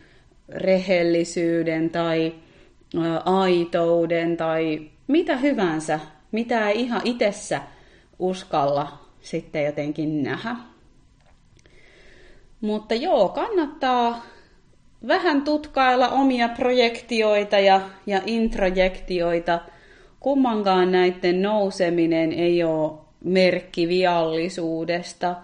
rehellisyyden 0.49 1.91
tai 1.91 2.35
aitouden 3.25 4.37
tai 4.37 4.91
mitä 5.07 5.37
hyvänsä, 5.37 6.01
mitä 6.33 6.69
ei 6.69 6.81
ihan 6.81 7.01
itsessä 7.05 7.61
uskalla 8.19 8.99
sitten 9.21 9.65
jotenkin 9.65 10.23
nähdä. 10.23 10.57
Mutta 12.61 12.95
joo, 12.95 13.29
kannattaa 13.29 14.25
vähän 15.09 15.43
tutkailla 15.43 16.09
omia 16.09 16.49
projektioita 16.49 17.59
ja, 17.59 17.81
ja 18.07 18.21
introjektioita. 18.27 19.61
Kummankaan 20.21 20.93
näiden 20.93 21.43
nouseminen 21.43 22.33
ei 22.33 22.65
ole 22.65 22.93
merkki 23.25 23.89
viallisuudesta, 23.89 25.37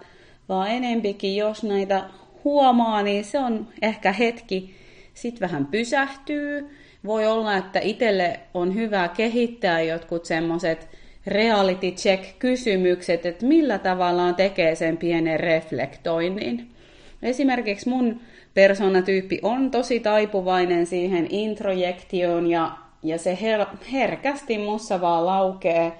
vaan 0.49 0.67
enempikin, 0.71 1.35
jos 1.35 1.63
näitä 1.63 2.03
huomaa, 2.43 3.03
niin 3.03 3.23
se 3.23 3.39
on 3.39 3.67
ehkä 3.81 4.11
hetki 4.11 4.75
sitten 5.13 5.41
vähän 5.41 5.65
pysähtyy. 5.65 6.69
Voi 7.05 7.27
olla, 7.27 7.57
että 7.57 7.79
itselle 7.79 8.39
on 8.53 8.75
hyvä 8.75 9.07
kehittää 9.07 9.81
jotkut 9.81 10.25
semmoiset 10.25 10.89
reality 11.27 11.91
check 11.91 12.39
kysymykset, 12.39 13.25
että 13.25 13.45
millä 13.45 13.77
tavallaan 13.77 14.35
tekee 14.35 14.75
sen 14.75 14.97
pienen 14.97 15.39
reflektoinnin. 15.39 16.67
Esimerkiksi 17.23 17.89
mun 17.89 18.21
persoonatyyppi 18.53 19.39
on 19.41 19.71
tosi 19.71 19.99
taipuvainen 19.99 20.85
siihen 20.85 21.27
introjektioon 21.29 22.47
ja, 22.47 22.71
ja 23.03 23.17
se 23.17 23.37
her- 23.41 23.91
herkästi 23.91 24.57
mussa 24.57 25.01
vaan 25.01 25.25
laukee, 25.25 25.93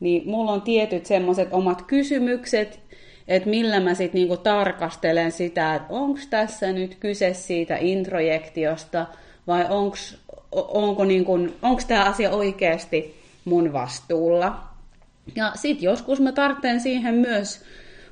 niin 0.00 0.22
mulla 0.30 0.52
on 0.52 0.62
tietyt 0.62 1.06
semmoiset 1.06 1.48
omat 1.52 1.82
kysymykset, 1.82 2.80
että 3.28 3.48
millä 3.48 3.80
mä 3.80 3.94
sitten 3.94 4.18
niinku 4.18 4.36
tarkastelen 4.36 5.32
sitä, 5.32 5.74
että 5.74 5.88
onko 5.88 6.20
tässä 6.30 6.72
nyt 6.72 6.94
kyse 6.94 7.34
siitä 7.34 7.76
introjektiosta 7.80 9.06
vai 9.46 9.66
onks, 9.68 10.18
onko 10.52 11.04
niinku, 11.04 11.38
tämä 11.88 12.04
asia 12.04 12.30
oikeasti 12.30 13.22
mun 13.44 13.72
vastuulla. 13.72 14.60
Ja 15.36 15.52
sitten 15.54 15.84
joskus 15.84 16.20
mä 16.20 16.32
tarvitsen 16.32 16.80
siihen 16.80 17.14
myös 17.14 17.64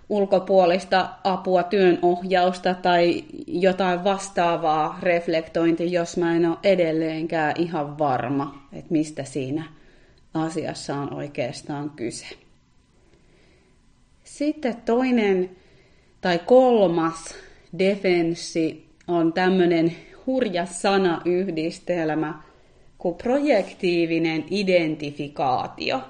ulkopuolista 0.08 1.08
apua, 1.24 1.62
työnohjausta 1.62 2.74
tai 2.74 3.24
jotain 3.46 4.04
vastaavaa 4.04 4.98
reflektointia, 5.02 5.86
jos 5.86 6.16
mä 6.16 6.36
en 6.36 6.46
ole 6.46 6.56
edelleenkään 6.62 7.54
ihan 7.58 7.98
varma, 7.98 8.68
että 8.72 8.92
mistä 8.92 9.24
siinä 9.24 9.64
asiassa 10.34 10.94
on 10.94 11.14
oikeastaan 11.14 11.90
kyse. 11.90 12.26
Sitten 14.32 14.76
toinen 14.76 15.50
tai 16.20 16.38
kolmas 16.38 17.34
defenssi 17.78 18.86
on 19.08 19.32
tämmöinen 19.32 19.92
hurja 20.26 20.66
sanayhdistelmä 20.66 22.42
kuin 22.98 23.14
projektiivinen 23.14 24.44
identifikaatio. 24.50 26.00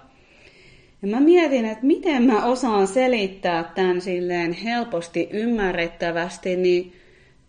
Ja 1.03 1.09
mä 1.09 1.21
mietin, 1.21 1.65
että 1.65 1.87
miten 1.87 2.23
mä 2.23 2.45
osaan 2.45 2.87
selittää 2.87 3.65
tämän 3.75 4.01
silleen 4.01 4.53
helposti 4.53 5.29
ymmärrettävästi, 5.33 6.57
niin 6.57 6.93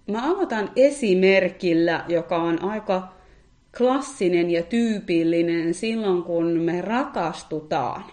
mä 0.08 0.32
aloitan 0.32 0.70
esimerkillä, 0.76 2.06
joka 2.08 2.38
on 2.38 2.64
aika 2.64 3.14
klassinen 3.78 4.50
ja 4.50 4.64
tyypillinen 4.64 5.74
silloin, 5.74 6.24
kun 6.24 6.48
me 6.48 6.82
rakastutaan 6.82 8.04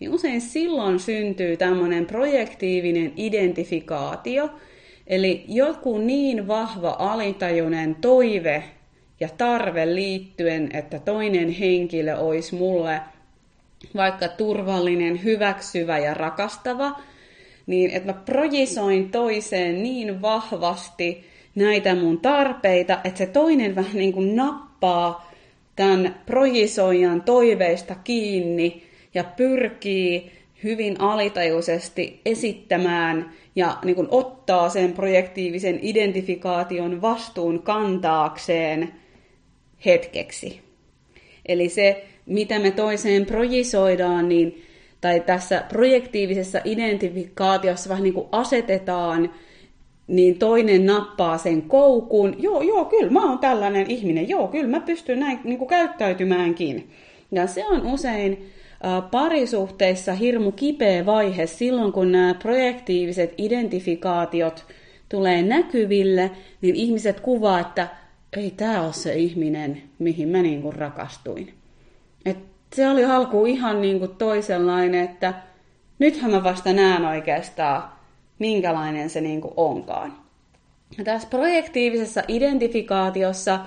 niin 0.00 0.10
usein 0.10 0.40
silloin 0.40 1.00
syntyy 1.00 1.56
tämmöinen 1.56 2.06
projektiivinen 2.06 3.12
identifikaatio, 3.16 4.50
eli 5.06 5.44
joku 5.48 5.98
niin 5.98 6.48
vahva 6.48 6.96
alitajuinen 6.98 7.94
toive 7.94 8.64
ja 9.20 9.28
tarve 9.38 9.94
liittyen, 9.94 10.70
että 10.72 10.98
toinen 10.98 11.48
henkilö 11.50 12.16
olisi 12.16 12.54
mulle 12.54 13.00
vaikka 13.96 14.28
turvallinen, 14.28 15.24
hyväksyvä 15.24 15.98
ja 15.98 16.14
rakastava, 16.14 17.00
niin 17.66 17.90
että 17.90 18.12
mä 18.12 18.20
projisoin 18.24 19.10
toiseen 19.10 19.82
niin 19.82 20.22
vahvasti 20.22 21.24
näitä 21.54 21.94
mun 21.94 22.20
tarpeita, 22.20 22.98
että 23.04 23.18
se 23.18 23.26
toinen 23.26 23.74
vähän 23.74 23.96
niin 23.96 24.12
kuin 24.12 24.36
nappaa 24.36 25.32
tämän 25.76 26.20
projisoijan 26.26 27.22
toiveista 27.22 27.94
kiinni 28.04 28.85
ja 29.16 29.24
pyrkii 29.24 30.32
hyvin 30.64 31.00
alitajuisesti 31.00 32.20
esittämään 32.24 33.30
ja 33.56 33.78
niin 33.84 33.96
kuin 33.96 34.08
ottaa 34.10 34.68
sen 34.68 34.92
projektiivisen 34.92 35.78
identifikaation 35.82 37.02
vastuun 37.02 37.62
kantaakseen 37.62 38.92
hetkeksi. 39.84 40.60
Eli 41.46 41.68
se, 41.68 42.04
mitä 42.26 42.58
me 42.58 42.70
toiseen 42.70 43.26
projisoidaan, 43.26 44.28
niin, 44.28 44.62
tai 45.00 45.20
tässä 45.20 45.64
projektiivisessa 45.68 46.60
identifikaatiossa 46.64 47.90
vähän 47.90 48.02
niin 48.02 48.14
kuin 48.14 48.28
asetetaan, 48.32 49.30
niin 50.06 50.38
toinen 50.38 50.86
nappaa 50.86 51.38
sen 51.38 51.62
koukun. 51.62 52.36
Joo, 52.38 52.62
joo, 52.62 52.84
kyllä 52.84 53.12
mä 53.12 53.28
oon 53.28 53.38
tällainen 53.38 53.90
ihminen. 53.90 54.28
Joo, 54.28 54.48
kyllä 54.48 54.68
mä 54.68 54.80
pystyn 54.80 55.20
näin 55.20 55.40
niin 55.44 55.58
kuin 55.58 55.68
käyttäytymäänkin. 55.68 56.90
Ja 57.32 57.46
se 57.46 57.66
on 57.66 57.86
usein 57.86 58.50
parisuhteissa 59.10 60.12
hirmu 60.12 60.52
kipeä 60.52 61.06
vaihe 61.06 61.46
silloin, 61.46 61.92
kun 61.92 62.12
nämä 62.12 62.34
projektiiviset 62.34 63.34
identifikaatiot 63.38 64.64
tulee 65.08 65.42
näkyville, 65.42 66.30
niin 66.60 66.74
ihmiset 66.74 67.20
kuvaa, 67.20 67.60
että 67.60 67.88
ei 68.36 68.50
tämä 68.50 68.82
ole 68.82 68.92
se 68.92 69.14
ihminen, 69.14 69.82
mihin 69.98 70.28
mä 70.28 70.42
niin 70.42 70.62
kuin 70.62 70.76
rakastuin. 70.76 71.54
Et 72.26 72.38
se 72.72 72.88
oli 72.88 73.04
alkuun 73.04 73.48
ihan 73.48 73.80
niin 73.80 73.98
kuin 73.98 74.10
toisenlainen, 74.10 75.04
että 75.04 75.34
nythän 75.98 76.30
mä 76.30 76.44
vasta 76.44 76.72
näen 76.72 77.04
oikeastaan, 77.04 77.88
minkälainen 78.38 79.10
se 79.10 79.20
niin 79.20 79.40
kuin 79.40 79.54
onkaan. 79.56 80.18
Ja 80.98 81.04
tässä 81.04 81.28
projektiivisessa 81.28 82.22
identifikaatiossa 82.28 83.60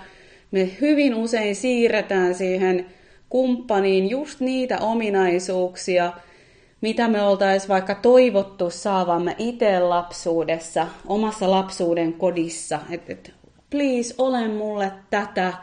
me 0.51 0.69
hyvin 0.81 1.15
usein 1.15 1.55
siirretään 1.55 2.35
siihen 2.35 2.85
kumppaniin 3.29 4.09
just 4.09 4.39
niitä 4.39 4.77
ominaisuuksia, 4.77 6.13
mitä 6.81 7.07
me 7.07 7.21
oltaisiin 7.21 7.69
vaikka 7.69 7.95
toivottu 7.95 8.69
saavamme 8.69 9.35
itse 9.37 9.79
lapsuudessa, 9.79 10.87
omassa 11.07 11.51
lapsuuden 11.51 12.13
kodissa. 12.13 12.79
Että 12.89 13.13
et, 13.13 13.33
please, 13.69 14.15
ole 14.17 14.47
mulle 14.47 14.91
tätä. 15.09 15.53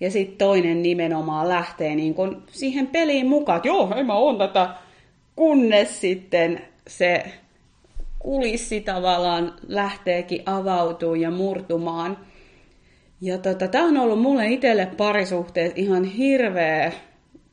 Ja 0.00 0.10
sitten 0.10 0.38
toinen 0.38 0.82
nimenomaan 0.82 1.48
lähtee 1.48 1.94
niin 1.94 2.14
kun 2.14 2.42
siihen 2.50 2.86
peliin 2.86 3.26
mukaan, 3.26 3.56
että 3.56 3.68
joo, 3.68 3.90
hei 3.94 4.04
mä 4.04 4.14
oon 4.14 4.38
tätä. 4.38 4.68
Kunnes 5.36 6.00
sitten 6.00 6.60
se 6.88 7.24
kulissi 8.18 8.80
tavallaan 8.80 9.54
lähteekin 9.68 10.42
avautuu 10.46 11.14
ja 11.14 11.30
murtumaan. 11.30 12.18
Ja 13.20 13.38
tota, 13.38 13.68
tämä 13.68 13.84
on 13.84 13.96
ollut 13.96 14.22
mulle 14.22 14.46
itselle 14.46 14.86
parisuhteessa 14.96 15.76
ihan 15.76 16.04
hirveä 16.04 16.92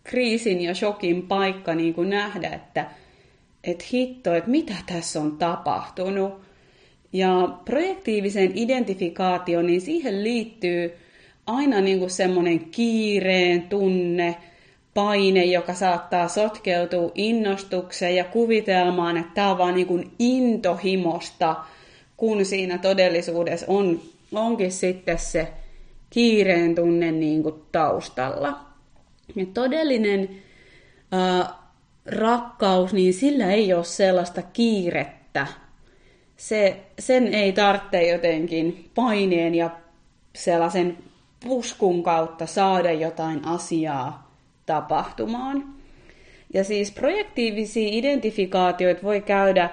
kriisin 0.04 0.62
ja 0.62 0.74
shokin 0.74 1.22
paikka 1.22 1.76
niin 1.76 1.94
kuin 1.94 2.10
nähdä, 2.10 2.50
että 2.50 2.86
et 3.64 3.94
hitto, 3.94 4.34
että 4.34 4.50
mitä 4.50 4.74
tässä 4.86 5.22
on 5.22 5.38
tapahtunut. 5.38 6.42
Ja 7.14 7.50
projektiivisen 7.66 8.52
identifikaatio, 8.56 9.62
niin 9.62 9.82
siihen 9.82 10.24
liittyy 10.24 10.94
aina 11.46 11.82
niin 11.82 12.00
kuin 12.00 12.10
semmoinen 12.10 12.60
kiireen 12.60 13.62
tunne, 13.62 14.36
paine, 14.94 15.46
joka 15.46 15.74
saattaa 15.74 16.28
sotkeutua 16.28 17.12
innostukseen 17.16 18.16
ja 18.16 18.24
kuvitelmaan, 18.24 19.18
että 19.18 19.32
tämä 19.34 19.52
on 19.52 19.58
vaan 19.58 19.76
niin 19.76 19.88
kuin 19.88 20.12
intohimosta, 20.20 21.56
kun 22.18 22.46
siinä 22.46 22.78
todellisuudessa 22.78 23.66
on, 23.70 24.02
onkin 24.34 24.72
sitten 24.72 25.20
se 25.20 25.48
kiireen 26.10 26.76
tunne 26.76 27.12
niin 27.12 27.44
kuin 27.44 27.56
taustalla. 27.72 28.69
Ja 29.36 29.46
todellinen 29.54 30.30
äh, 31.14 31.48
rakkaus, 32.06 32.94
niin 32.94 33.14
sillä 33.14 33.52
ei 33.52 33.74
ole 33.74 33.84
sellaista 33.84 34.42
kiirettä. 34.42 35.48
Se, 36.38 36.80
sen 37.00 37.34
ei 37.34 37.52
tarvitse 37.52 38.08
jotenkin 38.08 38.90
paineen 38.96 39.56
ja 39.56 39.70
sellaisen 40.36 40.98
puskun 41.48 42.04
kautta 42.04 42.46
saada 42.46 42.92
jotain 42.92 43.46
asiaa 43.46 44.34
tapahtumaan. 44.66 45.74
Ja 46.54 46.64
siis 46.64 46.92
projektiivisia 46.92 47.90
identifikaatioita 47.92 49.04
voi 49.04 49.22
käydä 49.22 49.70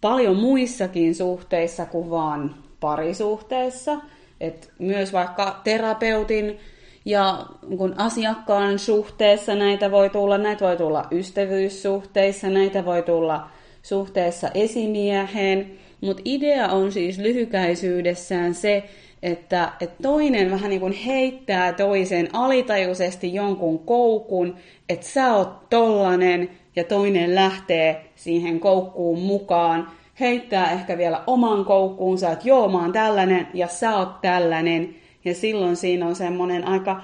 paljon 0.00 0.36
muissakin 0.36 1.14
suhteissa 1.14 1.86
kuin 1.86 2.10
vaan 2.10 2.54
parisuhteessa. 2.80 3.96
Et 4.40 4.70
myös 4.78 5.12
vaikka 5.12 5.60
terapeutin 5.64 6.58
ja 7.04 7.46
kun 7.78 7.94
asiakkaan 7.96 8.78
suhteessa 8.78 9.54
näitä 9.54 9.90
voi 9.90 10.10
tulla, 10.10 10.38
näitä 10.38 10.64
voi 10.64 10.76
tulla 10.76 11.06
ystävyyssuhteissa, 11.12 12.48
näitä 12.48 12.84
voi 12.84 13.02
tulla 13.02 13.48
suhteessa 13.82 14.50
esimieheen, 14.54 15.70
mutta 16.00 16.22
idea 16.24 16.68
on 16.68 16.92
siis 16.92 17.18
lyhykäisyydessään 17.18 18.54
se, 18.54 18.84
että, 19.22 19.72
että 19.80 20.02
toinen 20.02 20.50
vähän 20.50 20.70
niin 20.70 20.80
kuin 20.80 20.92
heittää 20.92 21.72
toisen 21.72 22.28
alitajuisesti 22.32 23.34
jonkun 23.34 23.78
koukun, 23.78 24.56
että 24.88 25.06
sä 25.06 25.34
oot 25.34 25.70
tollanen 25.70 26.50
ja 26.76 26.84
toinen 26.84 27.34
lähtee 27.34 28.04
siihen 28.14 28.60
koukkuun 28.60 29.18
mukaan, 29.18 29.88
heittää 30.20 30.72
ehkä 30.72 30.98
vielä 30.98 31.22
oman 31.26 31.64
koukkuunsa, 31.64 32.32
että 32.32 32.48
joo 32.48 32.68
mä 32.68 32.78
oon 32.78 32.92
tällainen 32.92 33.46
ja 33.54 33.66
sä 33.66 33.96
oot 33.96 34.20
tällainen, 34.20 34.94
ja 35.24 35.34
silloin 35.34 35.76
siinä 35.76 36.06
on 36.06 36.16
semmoinen 36.16 36.68
aika 36.68 37.02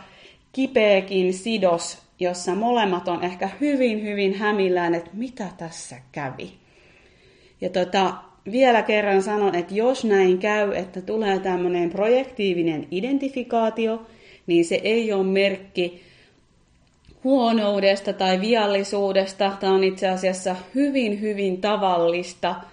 kipeäkin 0.52 1.34
sidos, 1.34 1.98
jossa 2.20 2.54
molemmat 2.54 3.08
on 3.08 3.24
ehkä 3.24 3.50
hyvin, 3.60 4.02
hyvin 4.02 4.34
hämillään, 4.34 4.94
että 4.94 5.10
mitä 5.12 5.48
tässä 5.56 5.96
kävi. 6.12 6.52
Ja 7.60 7.70
tota, 7.70 8.14
vielä 8.52 8.82
kerran 8.82 9.22
sanon, 9.22 9.54
että 9.54 9.74
jos 9.74 10.04
näin 10.04 10.38
käy, 10.38 10.72
että 10.74 11.02
tulee 11.02 11.38
tämmöinen 11.38 11.90
projektiivinen 11.90 12.86
identifikaatio, 12.90 14.06
niin 14.46 14.64
se 14.64 14.80
ei 14.84 15.12
ole 15.12 15.24
merkki 15.24 16.02
huonoudesta 17.24 18.12
tai 18.12 18.40
viallisuudesta. 18.40 19.52
Tämä 19.60 19.74
on 19.74 19.84
itse 19.84 20.08
asiassa 20.08 20.56
hyvin, 20.74 21.20
hyvin 21.20 21.60
tavallista– 21.60 22.54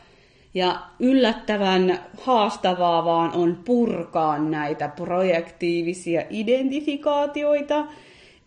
ja 0.53 0.79
yllättävän 0.99 1.99
haastavaa 2.21 3.05
vaan 3.05 3.33
on 3.33 3.59
purkaa 3.65 4.39
näitä 4.39 4.87
projektiivisia 4.87 6.21
identifikaatioita. 6.29 7.85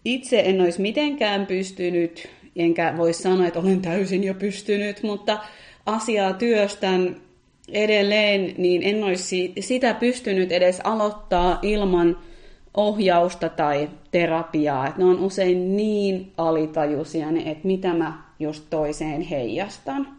Itse 0.04 0.40
en 0.40 0.60
olisi 0.60 0.80
mitenkään 0.80 1.46
pystynyt, 1.46 2.28
enkä 2.56 2.94
voi 2.96 3.12
sanoa, 3.12 3.46
että 3.46 3.60
olen 3.60 3.80
täysin 3.80 4.24
jo 4.24 4.34
pystynyt, 4.34 5.02
mutta 5.02 5.38
asiaa 5.86 6.32
työstän 6.32 7.16
edelleen, 7.68 8.54
niin 8.58 8.82
en 8.82 9.04
olisi 9.04 9.52
sitä 9.60 9.94
pystynyt 9.94 10.52
edes 10.52 10.80
aloittaa 10.84 11.58
ilman 11.62 12.18
ohjausta 12.74 13.48
tai 13.48 13.88
terapiaa. 14.10 14.86
Että 14.86 14.98
ne 14.98 15.04
on 15.04 15.18
usein 15.18 15.76
niin 15.76 16.32
alitajuisia, 16.36 17.26
että 17.44 17.66
mitä 17.66 17.94
mä 17.94 18.22
just 18.38 18.64
toiseen 18.70 19.22
heijastan 19.22 20.16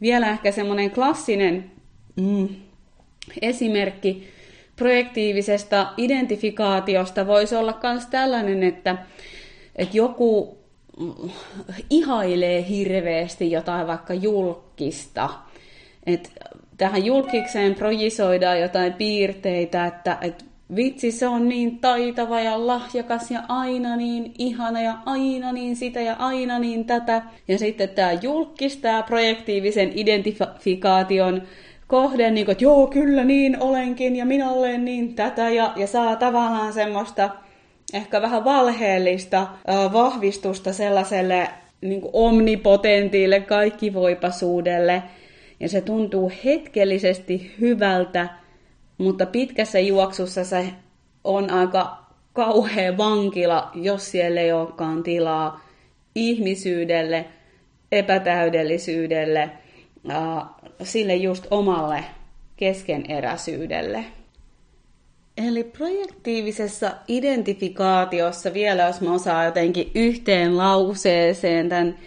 vielä 0.00 0.30
ehkä 0.30 0.52
semmoinen 0.52 0.90
klassinen 0.90 1.70
mm, 2.16 2.48
esimerkki 3.42 4.28
projektiivisesta 4.76 5.86
identifikaatiosta 5.96 7.26
voisi 7.26 7.56
olla 7.56 7.78
myös 7.82 8.06
tällainen, 8.06 8.62
että, 8.62 8.96
että 9.76 9.96
joku 9.96 10.58
mm, 11.00 11.30
ihailee 11.90 12.68
hirveästi 12.68 13.50
jotain 13.50 13.86
vaikka 13.86 14.14
julkista. 14.14 15.30
Että 16.06 16.28
tähän 16.76 17.04
julkikseen 17.04 17.74
projisoidaan 17.74 18.60
jotain 18.60 18.92
piirteitä, 18.92 19.86
että, 19.86 20.18
että 20.20 20.44
vitsi, 20.76 21.12
se 21.12 21.28
on 21.28 21.48
niin 21.48 21.78
taitava 21.78 22.40
ja 22.40 22.66
lahjakas 22.66 23.30
ja 23.30 23.42
aina 23.48 23.96
niin 23.96 24.34
ihana 24.38 24.82
ja 24.82 24.94
aina 25.06 25.52
niin 25.52 25.76
sitä 25.76 26.00
ja 26.00 26.16
aina 26.18 26.58
niin 26.58 26.84
tätä. 26.84 27.22
Ja 27.48 27.58
sitten 27.58 27.88
tämä 27.88 28.12
julkistaa 28.12 29.02
projektiivisen 29.02 29.92
identifikaation 29.94 31.42
kohde, 31.86 32.30
niin 32.30 32.46
kuin, 32.46 32.52
että 32.52 32.64
joo, 32.64 32.86
kyllä 32.86 33.24
niin 33.24 33.62
olenkin 33.62 34.16
ja 34.16 34.26
minä 34.26 34.50
olen 34.50 34.84
niin 34.84 35.14
tätä 35.14 35.48
ja, 35.50 35.72
ja 35.76 35.86
saa 35.86 36.16
tavallaan 36.16 36.72
semmoista 36.72 37.30
ehkä 37.92 38.22
vähän 38.22 38.44
valheellista 38.44 39.40
äh, 39.40 39.92
vahvistusta 39.92 40.72
sellaiselle 40.72 41.48
niin 41.80 42.00
kuin 42.00 42.10
omnipotentille, 42.12 43.40
kaikkivoipasuudelle. 43.40 45.02
Ja 45.60 45.68
se 45.68 45.80
tuntuu 45.80 46.32
hetkellisesti 46.44 47.54
hyvältä, 47.60 48.28
mutta 48.98 49.26
pitkässä 49.26 49.80
juoksussa 49.80 50.44
se 50.44 50.72
on 51.24 51.50
aika 51.50 52.04
kauhea 52.32 52.96
vankila, 52.96 53.70
jos 53.74 54.10
siellä 54.10 54.40
ei 54.40 54.52
olekaan 54.52 55.02
tilaa 55.02 55.60
ihmisyydelle, 56.14 57.24
epätäydellisyydelle, 57.92 59.50
sille 60.82 61.14
just 61.14 61.46
omalle 61.50 62.04
keskeneräisyydelle. 62.56 64.04
Eli 65.36 65.64
projektiivisessa 65.64 66.92
identifikaatiossa 67.08 68.54
vielä, 68.54 68.82
jos 68.82 69.00
mä 69.00 69.14
osaan 69.14 69.44
jotenkin 69.44 69.90
yhteen 69.94 70.56
lauseeseen 70.56 71.68
tämän 71.68 71.98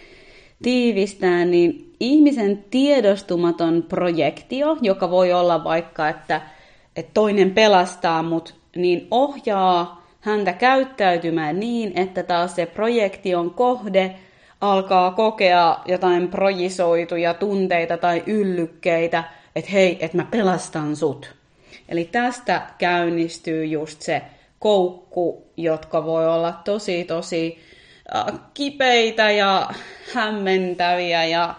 tiivistää, 0.62 1.44
niin 1.44 1.94
ihmisen 2.00 2.64
tiedostumaton 2.70 3.82
projektio, 3.88 4.76
joka 4.82 5.10
voi 5.10 5.32
olla 5.32 5.64
vaikka, 5.64 6.08
että 6.08 6.40
että 6.98 7.10
toinen 7.14 7.50
pelastaa 7.50 8.22
mut, 8.22 8.54
niin 8.76 9.06
ohjaa 9.10 10.06
häntä 10.20 10.52
käyttäytymään 10.52 11.60
niin, 11.60 11.92
että 11.98 12.22
taas 12.22 12.54
se 12.54 12.66
projektion 12.66 13.50
kohde 13.50 14.14
alkaa 14.60 15.10
kokea 15.10 15.78
jotain 15.86 16.28
projisoituja 16.28 17.34
tunteita 17.34 17.96
tai 17.96 18.22
yllykkeitä, 18.26 19.24
että 19.56 19.70
hei, 19.70 19.98
että 20.00 20.16
mä 20.16 20.26
pelastan 20.30 20.96
sut. 20.96 21.34
Eli 21.88 22.04
tästä 22.04 22.62
käynnistyy 22.78 23.64
just 23.64 24.02
se 24.02 24.22
koukku, 24.58 25.46
jotka 25.56 26.04
voi 26.04 26.28
olla 26.28 26.52
tosi 26.52 27.04
tosi 27.04 27.58
äh, 28.16 28.40
kipeitä 28.54 29.30
ja 29.30 29.70
hämmentäviä 30.14 31.24
ja 31.24 31.54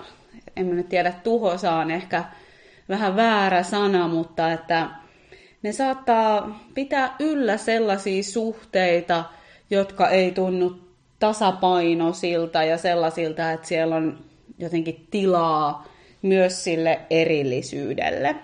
en 0.55 0.65
mä 0.65 0.73
nyt 0.73 0.89
tiedä, 0.89 1.13
tuhosa 1.23 1.71
on 1.71 1.91
ehkä 1.91 2.23
vähän 2.89 3.15
väärä 3.15 3.63
sana, 3.63 4.07
mutta 4.07 4.51
että 4.51 4.98
ne 5.61 5.71
saattaa 5.71 6.59
pitää 6.73 7.15
yllä 7.19 7.57
sellaisia 7.57 8.23
suhteita, 8.23 9.23
jotka 9.69 10.09
ei 10.09 10.31
tunnu 10.31 10.75
tasapainoisilta 11.19 12.63
ja 12.63 12.77
sellaisilta, 12.77 13.51
että 13.51 13.67
siellä 13.67 13.95
on 13.95 14.19
jotenkin 14.59 15.07
tilaa 15.11 15.87
myös 16.21 16.63
sille 16.63 16.99
erillisyydelle. 17.09 18.35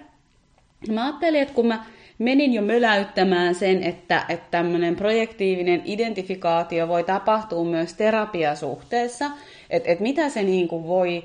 Mä 0.92 1.06
ajattelin, 1.06 1.42
että 1.42 1.54
kun 1.54 1.68
mä 1.68 1.86
menin 2.20 2.54
jo 2.54 2.62
möläyttämään 2.62 3.56
sen, 3.56 3.84
että, 3.84 4.26
että 4.30 4.48
tämmöinen 4.52 4.96
projektiivinen 4.96 5.82
identifikaatio 5.86 6.88
voi 6.88 7.04
tapahtua 7.04 7.64
myös 7.64 7.94
terapiasuhteessa, 7.94 9.26
että, 9.70 9.92
että 9.92 10.04
mitä 10.04 10.30
se 10.30 10.44
niin 10.44 10.68
kuin 10.68 10.88
voi 10.88 11.24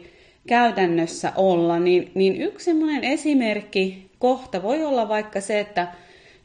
käytännössä 0.48 1.32
olla, 1.36 1.78
niin, 1.78 2.10
niin 2.14 2.42
yksi 2.42 2.64
semmoinen 2.64 3.04
esimerkki 3.04 4.09
kohta 4.20 4.62
voi 4.62 4.84
olla 4.84 5.08
vaikka 5.08 5.40
se, 5.40 5.60
että, 5.60 5.88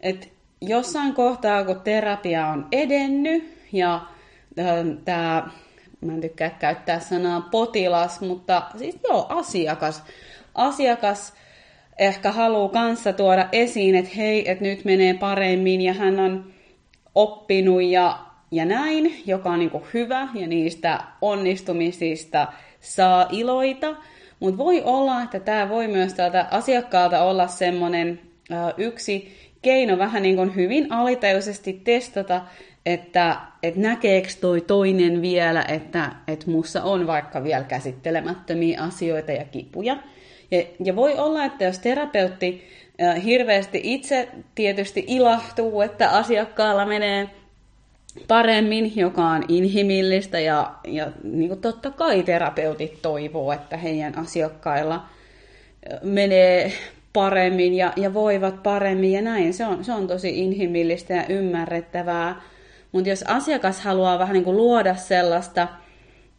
että 0.01 0.27
jossain 0.61 1.13
kohtaa, 1.13 1.65
kun 1.65 1.81
terapia 1.81 2.47
on 2.47 2.67
edennyt 2.71 3.57
ja 3.71 4.01
ähm, 4.59 4.89
tämä, 5.05 5.49
mä 6.01 6.13
en 6.13 6.21
tykkää 6.21 6.49
käyttää 6.49 6.99
sanaa 6.99 7.41
potilas, 7.41 8.21
mutta 8.21 8.63
siis 8.77 8.99
joo, 9.03 9.25
asiakas, 9.29 10.03
asiakas 10.55 11.33
ehkä 11.99 12.31
haluaa 12.31 12.69
kanssa 12.69 13.13
tuoda 13.13 13.49
esiin, 13.51 13.95
että 13.95 14.11
hei, 14.17 14.51
että 14.51 14.63
nyt 14.63 14.85
menee 14.85 15.13
paremmin 15.13 15.81
ja 15.81 15.93
hän 15.93 16.19
on 16.19 16.53
oppinut 17.15 17.83
ja, 17.83 18.19
ja 18.51 18.65
näin, 18.65 19.21
joka 19.25 19.49
on 19.49 19.59
niin 19.59 19.71
hyvä 19.93 20.27
ja 20.33 20.47
niistä 20.47 21.03
onnistumisista 21.21 22.47
saa 22.81 23.27
iloita. 23.31 23.95
Mutta 24.39 24.57
voi 24.57 24.81
olla, 24.81 25.21
että 25.21 25.39
tämä 25.39 25.69
voi 25.69 25.87
myös 25.87 26.13
tältä 26.13 26.47
asiakkaalta 26.51 27.23
olla 27.23 27.47
semmoinen 27.47 28.19
yksi 28.77 29.37
keino 29.61 29.97
vähän 29.97 30.23
niin 30.23 30.35
kuin 30.35 30.55
hyvin 30.55 30.91
alitajuisesti 30.93 31.81
testata, 31.83 32.41
että, 32.85 33.37
että 33.63 33.79
näkeekö 33.79 34.29
toi 34.41 34.61
toinen 34.61 35.21
vielä, 35.21 35.65
että, 35.67 36.11
että 36.27 36.51
mussa 36.51 36.83
on 36.83 37.07
vaikka 37.07 37.43
vielä 37.43 37.63
käsittelemättömiä 37.63 38.81
asioita 38.81 39.31
ja 39.31 39.45
kipuja. 39.45 39.97
Ja, 40.51 40.63
ja 40.83 40.95
voi 40.95 41.13
olla, 41.17 41.45
että 41.45 41.63
jos 41.63 41.79
terapeutti 41.79 42.63
hirveästi 43.23 43.81
itse 43.83 44.29
tietysti 44.55 45.03
ilahtuu, 45.07 45.81
että 45.81 46.09
asiakkaalla 46.09 46.85
menee 46.85 47.29
paremmin, 48.27 48.91
joka 48.95 49.23
on 49.23 49.43
inhimillistä 49.47 50.39
ja, 50.39 50.71
ja 50.87 51.11
niin 51.23 51.47
kuin 51.47 51.61
totta 51.61 51.91
kai 51.91 52.23
terapeutit 52.23 53.01
toivoo, 53.01 53.51
että 53.51 53.77
heidän 53.77 54.17
asiakkailla 54.17 55.05
menee 56.03 56.71
paremmin 57.13 57.73
ja, 57.73 57.93
ja 57.95 58.13
voivat 58.13 58.63
paremmin 58.63 59.11
ja 59.11 59.21
näin. 59.21 59.53
Se 59.53 59.65
on, 59.65 59.83
se 59.83 59.93
on 59.93 60.07
tosi 60.07 60.39
inhimillistä 60.39 61.13
ja 61.13 61.25
ymmärrettävää. 61.29 62.41
Mutta 62.91 63.09
jos 63.09 63.23
asiakas 63.27 63.81
haluaa 63.81 64.19
vähän 64.19 64.33
niin 64.33 64.43
kuin 64.43 64.57
luoda 64.57 64.95
sellaista 64.95 65.67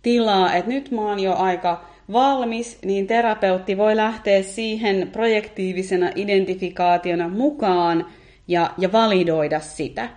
tilaa, 0.02 0.54
että 0.54 0.70
nyt 0.70 0.90
mä 0.90 1.00
oon 1.00 1.20
jo 1.20 1.34
aika 1.34 1.84
valmis, 2.12 2.78
niin 2.84 3.06
terapeutti 3.06 3.76
voi 3.76 3.96
lähteä 3.96 4.42
siihen 4.42 5.08
projektiivisena 5.12 6.10
identifikaationa 6.14 7.28
mukaan 7.28 8.06
ja, 8.48 8.70
ja 8.78 8.92
validoida 8.92 9.60
sitä. 9.60 10.08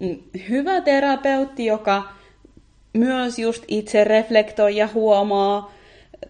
Mm, 0.00 0.16
hyvä 0.48 0.80
terapeutti, 0.80 1.66
joka 1.66 2.02
myös 2.92 3.38
just 3.38 3.64
itse 3.68 4.04
reflektoi 4.04 4.76
ja 4.76 4.88
huomaa, 4.94 5.72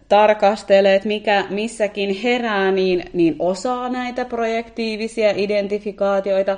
tarkastelee, 0.09 0.95
että 0.95 1.07
mikä 1.07 1.45
missäkin 1.49 2.15
herää, 2.15 2.71
niin, 2.71 3.03
niin 3.13 3.35
osaa 3.39 3.89
näitä 3.89 4.25
projektiivisia 4.25 5.31
identifikaatioita 5.35 6.57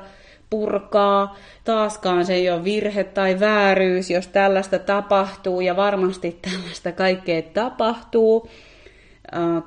purkaa. 0.49 1.37
Taaskaan 1.63 2.25
se 2.25 2.33
ei 2.33 2.49
ole 2.49 2.63
virhe 2.63 3.03
tai 3.03 3.39
vääryys, 3.39 4.09
jos 4.09 4.27
tällaista 4.27 4.79
tapahtuu, 4.79 5.61
ja 5.61 5.75
varmasti 5.75 6.39
tällaista 6.41 6.91
kaikkea 6.91 7.41
tapahtuu. 7.41 8.49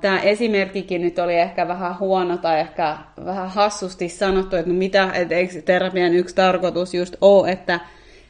Tämä 0.01 0.21
esimerkkikin 0.21 1.03
nyt 1.03 1.19
oli 1.19 1.35
ehkä 1.35 1.69
vähän 1.69 1.99
huono 1.99 2.37
tai 2.37 2.61
ehkä 2.61 2.99
vähän 3.25 3.49
hassusti 3.49 4.09
sanottu, 4.09 4.57
että 4.57 4.71
no 4.71 4.79
mitä, 4.79 5.11
että 5.15 5.35
eikö 5.35 5.63
terapian 5.63 6.15
yksi 6.15 6.35
tarkoitus 6.35 6.95
just 6.95 7.17
ole, 7.21 7.51
että 7.51 7.81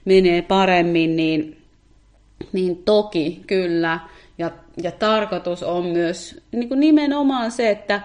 menee 0.04 0.42
paremmin, 0.42 1.16
niin, 1.16 1.62
niin 2.52 2.82
toki 2.84 3.42
kyllä. 3.46 4.00
Ja, 4.38 4.50
ja 4.82 4.92
tarkoitus 4.92 5.62
on 5.62 5.86
myös 5.86 6.42
niin 6.52 6.68
kuin 6.68 6.80
nimenomaan 6.80 7.50
se, 7.50 7.70
että, 7.70 8.00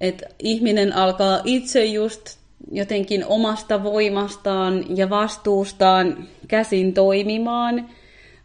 että 0.00 0.26
ihminen 0.38 0.92
alkaa 0.92 1.40
itse 1.44 1.84
just 1.84 2.38
jotenkin 2.72 3.26
omasta 3.26 3.82
voimastaan 3.82 4.96
ja 4.96 5.10
vastuustaan 5.10 6.28
käsin 6.48 6.94
toimimaan, 6.94 7.88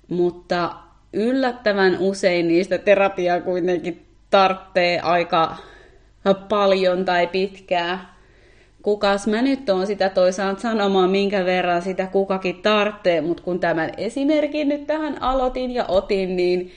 mutta 0.10 0.76
yllättävän 1.14 1.98
usein 2.00 2.48
niistä 2.48 2.78
terapiaa 2.78 3.42
kuitenkin 3.42 4.06
tarvitsee 4.30 5.00
aika 5.00 5.56
paljon 6.50 7.06
tai 7.06 7.28
pitkää. 7.28 8.20
Kukas 8.82 9.28
mä 9.28 9.42
nyt 9.42 9.70
on 9.70 9.88
sitä 9.88 10.10
toisaalta 10.10 10.62
sanomaan, 10.62 11.10
minkä 11.10 11.46
verran 11.46 11.82
sitä 11.82 12.08
kukakin 12.08 12.62
tarvitsee, 12.62 13.22
mutta 13.22 13.44
kun 13.44 13.60
tämän 13.60 13.92
esimerkin 13.98 14.70
nyt 14.70 14.88
tähän 14.88 15.22
aloitin 15.22 15.72
ja 15.72 15.86
otin, 15.88 16.36
niin, 16.36 16.72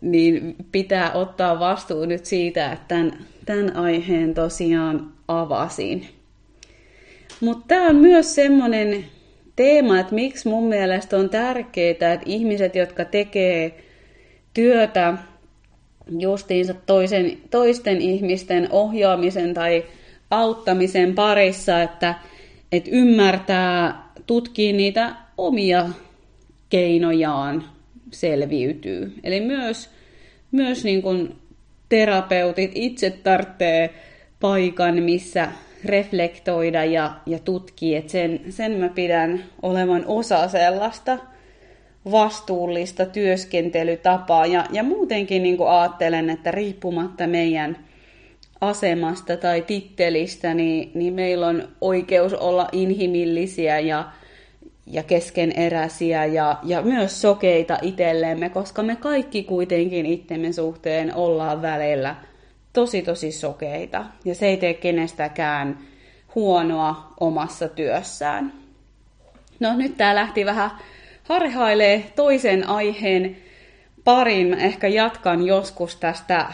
niin 0.00 0.56
pitää 0.72 1.12
ottaa 1.12 1.58
vastuu 1.58 2.04
nyt 2.04 2.24
siitä, 2.24 2.72
että 2.72 2.84
tämän, 2.88 3.12
tämän 3.46 3.76
aiheen 3.76 4.34
tosiaan 4.34 5.12
avasin. 5.28 6.06
Mutta 7.40 7.64
tämä 7.68 7.88
on 7.88 7.96
myös 7.96 8.34
semmoinen 8.34 9.04
teema, 9.58 10.00
että 10.00 10.14
miksi 10.14 10.48
mun 10.48 10.68
mielestä 10.68 11.16
on 11.16 11.30
tärkeää, 11.30 11.90
että 11.90 12.20
ihmiset, 12.26 12.74
jotka 12.74 13.04
tekee 13.04 13.84
työtä 14.54 15.14
justiinsa 16.18 16.74
toisen, 16.74 17.38
toisten 17.50 18.00
ihmisten 18.00 18.68
ohjaamisen 18.70 19.54
tai 19.54 19.84
auttamisen 20.30 21.14
parissa, 21.14 21.82
että, 21.82 22.14
että 22.72 22.90
ymmärtää, 22.92 24.02
tutkii 24.26 24.72
niitä 24.72 25.14
omia 25.38 25.88
keinojaan 26.70 27.64
selviytyy. 28.10 29.14
Eli 29.24 29.40
myös, 29.40 29.90
myös 30.52 30.84
niin 30.84 31.02
kuin 31.02 31.36
terapeutit 31.88 32.70
itse 32.74 33.10
tarvitsee 33.10 33.94
paikan, 34.40 35.02
missä 35.02 35.48
reflektoida 35.84 36.84
ja, 36.84 37.14
ja 37.26 37.38
tutkia, 37.38 38.02
sen, 38.06 38.40
sen 38.48 38.72
mä 38.72 38.88
pidän 38.88 39.44
olevan 39.62 40.04
osa 40.06 40.48
sellaista 40.48 41.18
vastuullista 42.10 43.06
työskentelytapaa. 43.06 44.46
Ja, 44.46 44.64
ja 44.72 44.82
muutenkin 44.82 45.42
niin 45.42 45.58
ajattelen, 45.68 46.30
että 46.30 46.50
riippumatta 46.50 47.26
meidän 47.26 47.76
asemasta 48.60 49.36
tai 49.36 49.62
tittelistä, 49.62 50.54
niin, 50.54 50.90
niin 50.94 51.14
meillä 51.14 51.46
on 51.46 51.68
oikeus 51.80 52.34
olla 52.34 52.68
inhimillisiä 52.72 53.78
ja, 53.78 54.04
ja 54.86 55.02
keskeneräisiä 55.02 56.24
ja, 56.24 56.58
ja 56.62 56.82
myös 56.82 57.22
sokeita 57.22 57.78
itsellemme, 57.82 58.48
koska 58.48 58.82
me 58.82 58.96
kaikki 58.96 59.42
kuitenkin 59.42 60.06
itsemme 60.06 60.52
suhteen 60.52 61.14
ollaan 61.14 61.62
välillä– 61.62 62.16
tosi 62.78 63.02
tosi 63.02 63.32
sokeita 63.32 64.04
ja 64.24 64.34
se 64.34 64.46
ei 64.46 64.56
tee 64.56 64.74
kenestäkään 64.74 65.78
huonoa 66.34 67.12
omassa 67.20 67.68
työssään. 67.68 68.52
No 69.60 69.76
nyt 69.76 69.96
tää 69.96 70.14
lähti 70.14 70.46
vähän 70.46 70.70
harhailee 71.24 72.12
toisen 72.16 72.68
aiheen 72.68 73.36
parin. 74.04 74.54
Ehkä 74.54 74.88
jatkan 74.88 75.46
joskus 75.46 75.96
tästä 75.96 76.52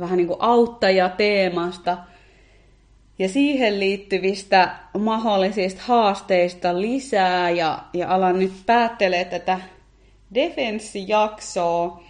vähän 0.00 0.16
niin 0.16 0.26
kuin 0.26 0.40
auttajateemasta 0.40 1.98
ja 3.18 3.28
siihen 3.28 3.80
liittyvistä 3.80 4.76
mahdollisista 4.98 5.82
haasteista 5.84 6.80
lisää 6.80 7.50
ja, 7.50 7.78
ja 7.92 8.14
alan 8.14 8.38
nyt 8.38 8.52
päättelee 8.66 9.24
tätä 9.24 9.60
defenssijaksoa 10.34 12.03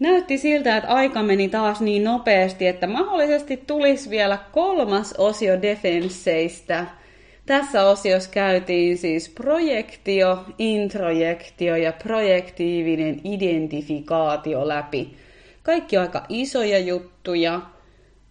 Näytti 0.00 0.38
siltä, 0.38 0.76
että 0.76 0.90
aika 0.90 1.22
meni 1.22 1.48
taas 1.48 1.80
niin 1.80 2.04
nopeasti, 2.04 2.66
että 2.66 2.86
mahdollisesti 2.86 3.56
tulisi 3.56 4.10
vielä 4.10 4.38
kolmas 4.52 5.14
osio 5.18 5.62
defensseistä. 5.62 6.86
Tässä 7.46 7.84
osiossa 7.84 8.30
käytiin 8.30 8.98
siis 8.98 9.28
projektio, 9.28 10.44
introjektio 10.58 11.76
ja 11.76 11.92
projektiivinen 11.92 13.20
identifikaatio 13.24 14.68
läpi. 14.68 15.16
Kaikki 15.62 15.96
aika 15.96 16.26
isoja 16.28 16.78
juttuja. 16.78 17.60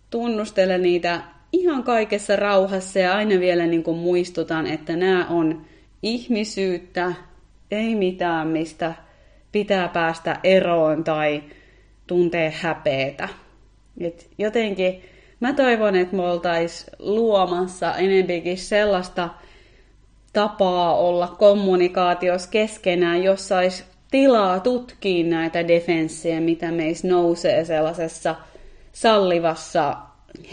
Tunnustelen 0.10 0.82
niitä 0.82 1.22
ihan 1.54 1.84
kaikessa 1.84 2.36
rauhassa 2.36 3.00
ja 3.00 3.14
aina 3.14 3.40
vielä 3.40 3.66
niin 3.66 3.84
kuin 3.84 3.98
muistutan, 3.98 4.68
että 4.68 4.96
nämä 4.96 5.28
on 5.30 5.62
ihmisyyttä, 6.04 7.14
ei 7.72 7.96
mitään 7.96 8.48
mistä 8.48 8.94
pitää 9.52 9.88
päästä 9.88 10.40
eroon 10.44 11.04
tai 11.04 11.44
tuntee 12.10 12.54
häpeetä. 12.62 13.30
Et 14.02 14.30
jotenkin 14.38 15.04
mä 15.40 15.54
toivon, 15.54 15.96
että 15.96 16.16
me 16.16 16.22
oltais 16.22 16.86
luomassa 17.00 17.96
enempikin 17.96 18.58
sellaista 18.58 19.30
tapaa 20.34 20.98
olla 20.98 21.28
kommunikaatiossa 21.28 22.50
keskenään, 22.50 23.24
jossa 23.24 23.58
olisi 23.58 23.84
tilaa 24.12 24.60
tutkia 24.60 25.26
näitä 25.26 25.68
defenssejä, 25.68 26.40
mitä 26.42 26.72
meissä 26.72 27.08
nousee 27.08 27.66
sellaisessa 27.66 28.36
sallivassa 28.92 29.98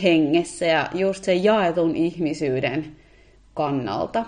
hengessä 0.02 0.66
ja 0.66 0.88
just 0.94 1.24
sen 1.24 1.44
jaetun 1.44 1.96
ihmisyyden 1.96 2.86
kannalta. 3.54 4.24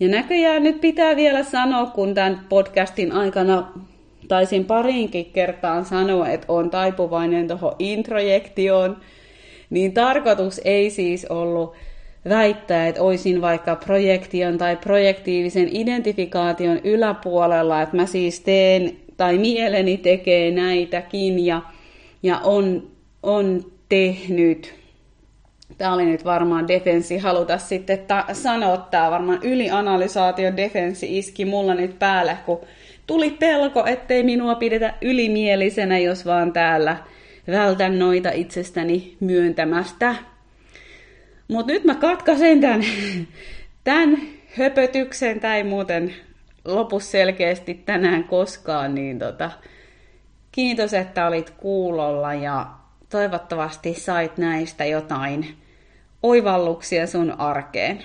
Ja 0.00 0.08
näköjään 0.08 0.62
nyt 0.62 0.80
pitää 0.80 1.16
vielä 1.16 1.42
sanoa, 1.42 1.86
kun 1.86 2.14
tämän 2.14 2.40
podcastin 2.48 3.12
aikana 3.12 3.72
taisin 4.30 4.64
pariinkin 4.64 5.30
kertaan 5.32 5.84
sanoa, 5.84 6.28
että 6.28 6.46
on 6.48 6.70
taipuvainen 6.70 7.48
tuohon 7.48 7.76
introjektioon, 7.78 8.96
niin 9.70 9.92
tarkoitus 9.92 10.60
ei 10.64 10.90
siis 10.90 11.24
ollut 11.24 11.74
väittää, 12.28 12.88
että 12.88 13.02
olisin 13.02 13.40
vaikka 13.40 13.76
projektion 13.76 14.58
tai 14.58 14.76
projektiivisen 14.76 15.68
identifikaation 15.72 16.80
yläpuolella, 16.84 17.82
että 17.82 17.96
mä 17.96 18.06
siis 18.06 18.40
teen 18.40 18.96
tai 19.16 19.38
mieleni 19.38 19.96
tekee 19.96 20.50
näitäkin 20.50 21.46
ja, 21.46 21.62
ja 22.22 22.38
on, 22.38 22.90
on 23.22 23.64
tehnyt. 23.88 24.74
Tämä 25.78 25.94
oli 25.94 26.04
nyt 26.04 26.24
varmaan 26.24 26.68
defenssi 26.68 27.18
haluta 27.18 27.58
sitten 27.58 27.98
ta- 27.98 28.24
sanoa, 28.32 28.76
tämä 28.76 29.10
varmaan 29.10 29.38
ylianalysaation 29.42 30.56
defenssi 30.56 31.18
iski 31.18 31.44
mulla 31.44 31.74
nyt 31.74 31.98
päälle, 31.98 32.36
kun 32.46 32.60
tuli 33.10 33.30
pelko, 33.30 33.86
ettei 33.86 34.22
minua 34.22 34.54
pidetä 34.54 34.94
ylimielisenä, 35.00 35.98
jos 35.98 36.26
vaan 36.26 36.52
täällä 36.52 36.96
vältän 37.50 37.98
noita 37.98 38.30
itsestäni 38.30 39.16
myöntämästä. 39.20 40.14
Mutta 41.48 41.72
nyt 41.72 41.84
mä 41.84 41.94
katkaisen 41.94 42.60
tämän, 42.60 42.84
tämän 43.84 44.18
höpötyksen, 44.58 45.40
tai 45.40 45.62
muuten 45.62 46.14
lopu 46.64 47.00
selkeästi 47.00 47.74
tänään 47.74 48.24
koskaan, 48.24 48.94
niin 48.94 49.18
tota, 49.18 49.50
kiitos, 50.52 50.94
että 50.94 51.26
olit 51.26 51.50
kuulolla 51.50 52.34
ja 52.34 52.66
toivottavasti 53.08 53.94
sait 53.94 54.38
näistä 54.38 54.84
jotain 54.84 55.46
oivalluksia 56.22 57.06
sun 57.06 57.40
arkeen. 57.40 58.04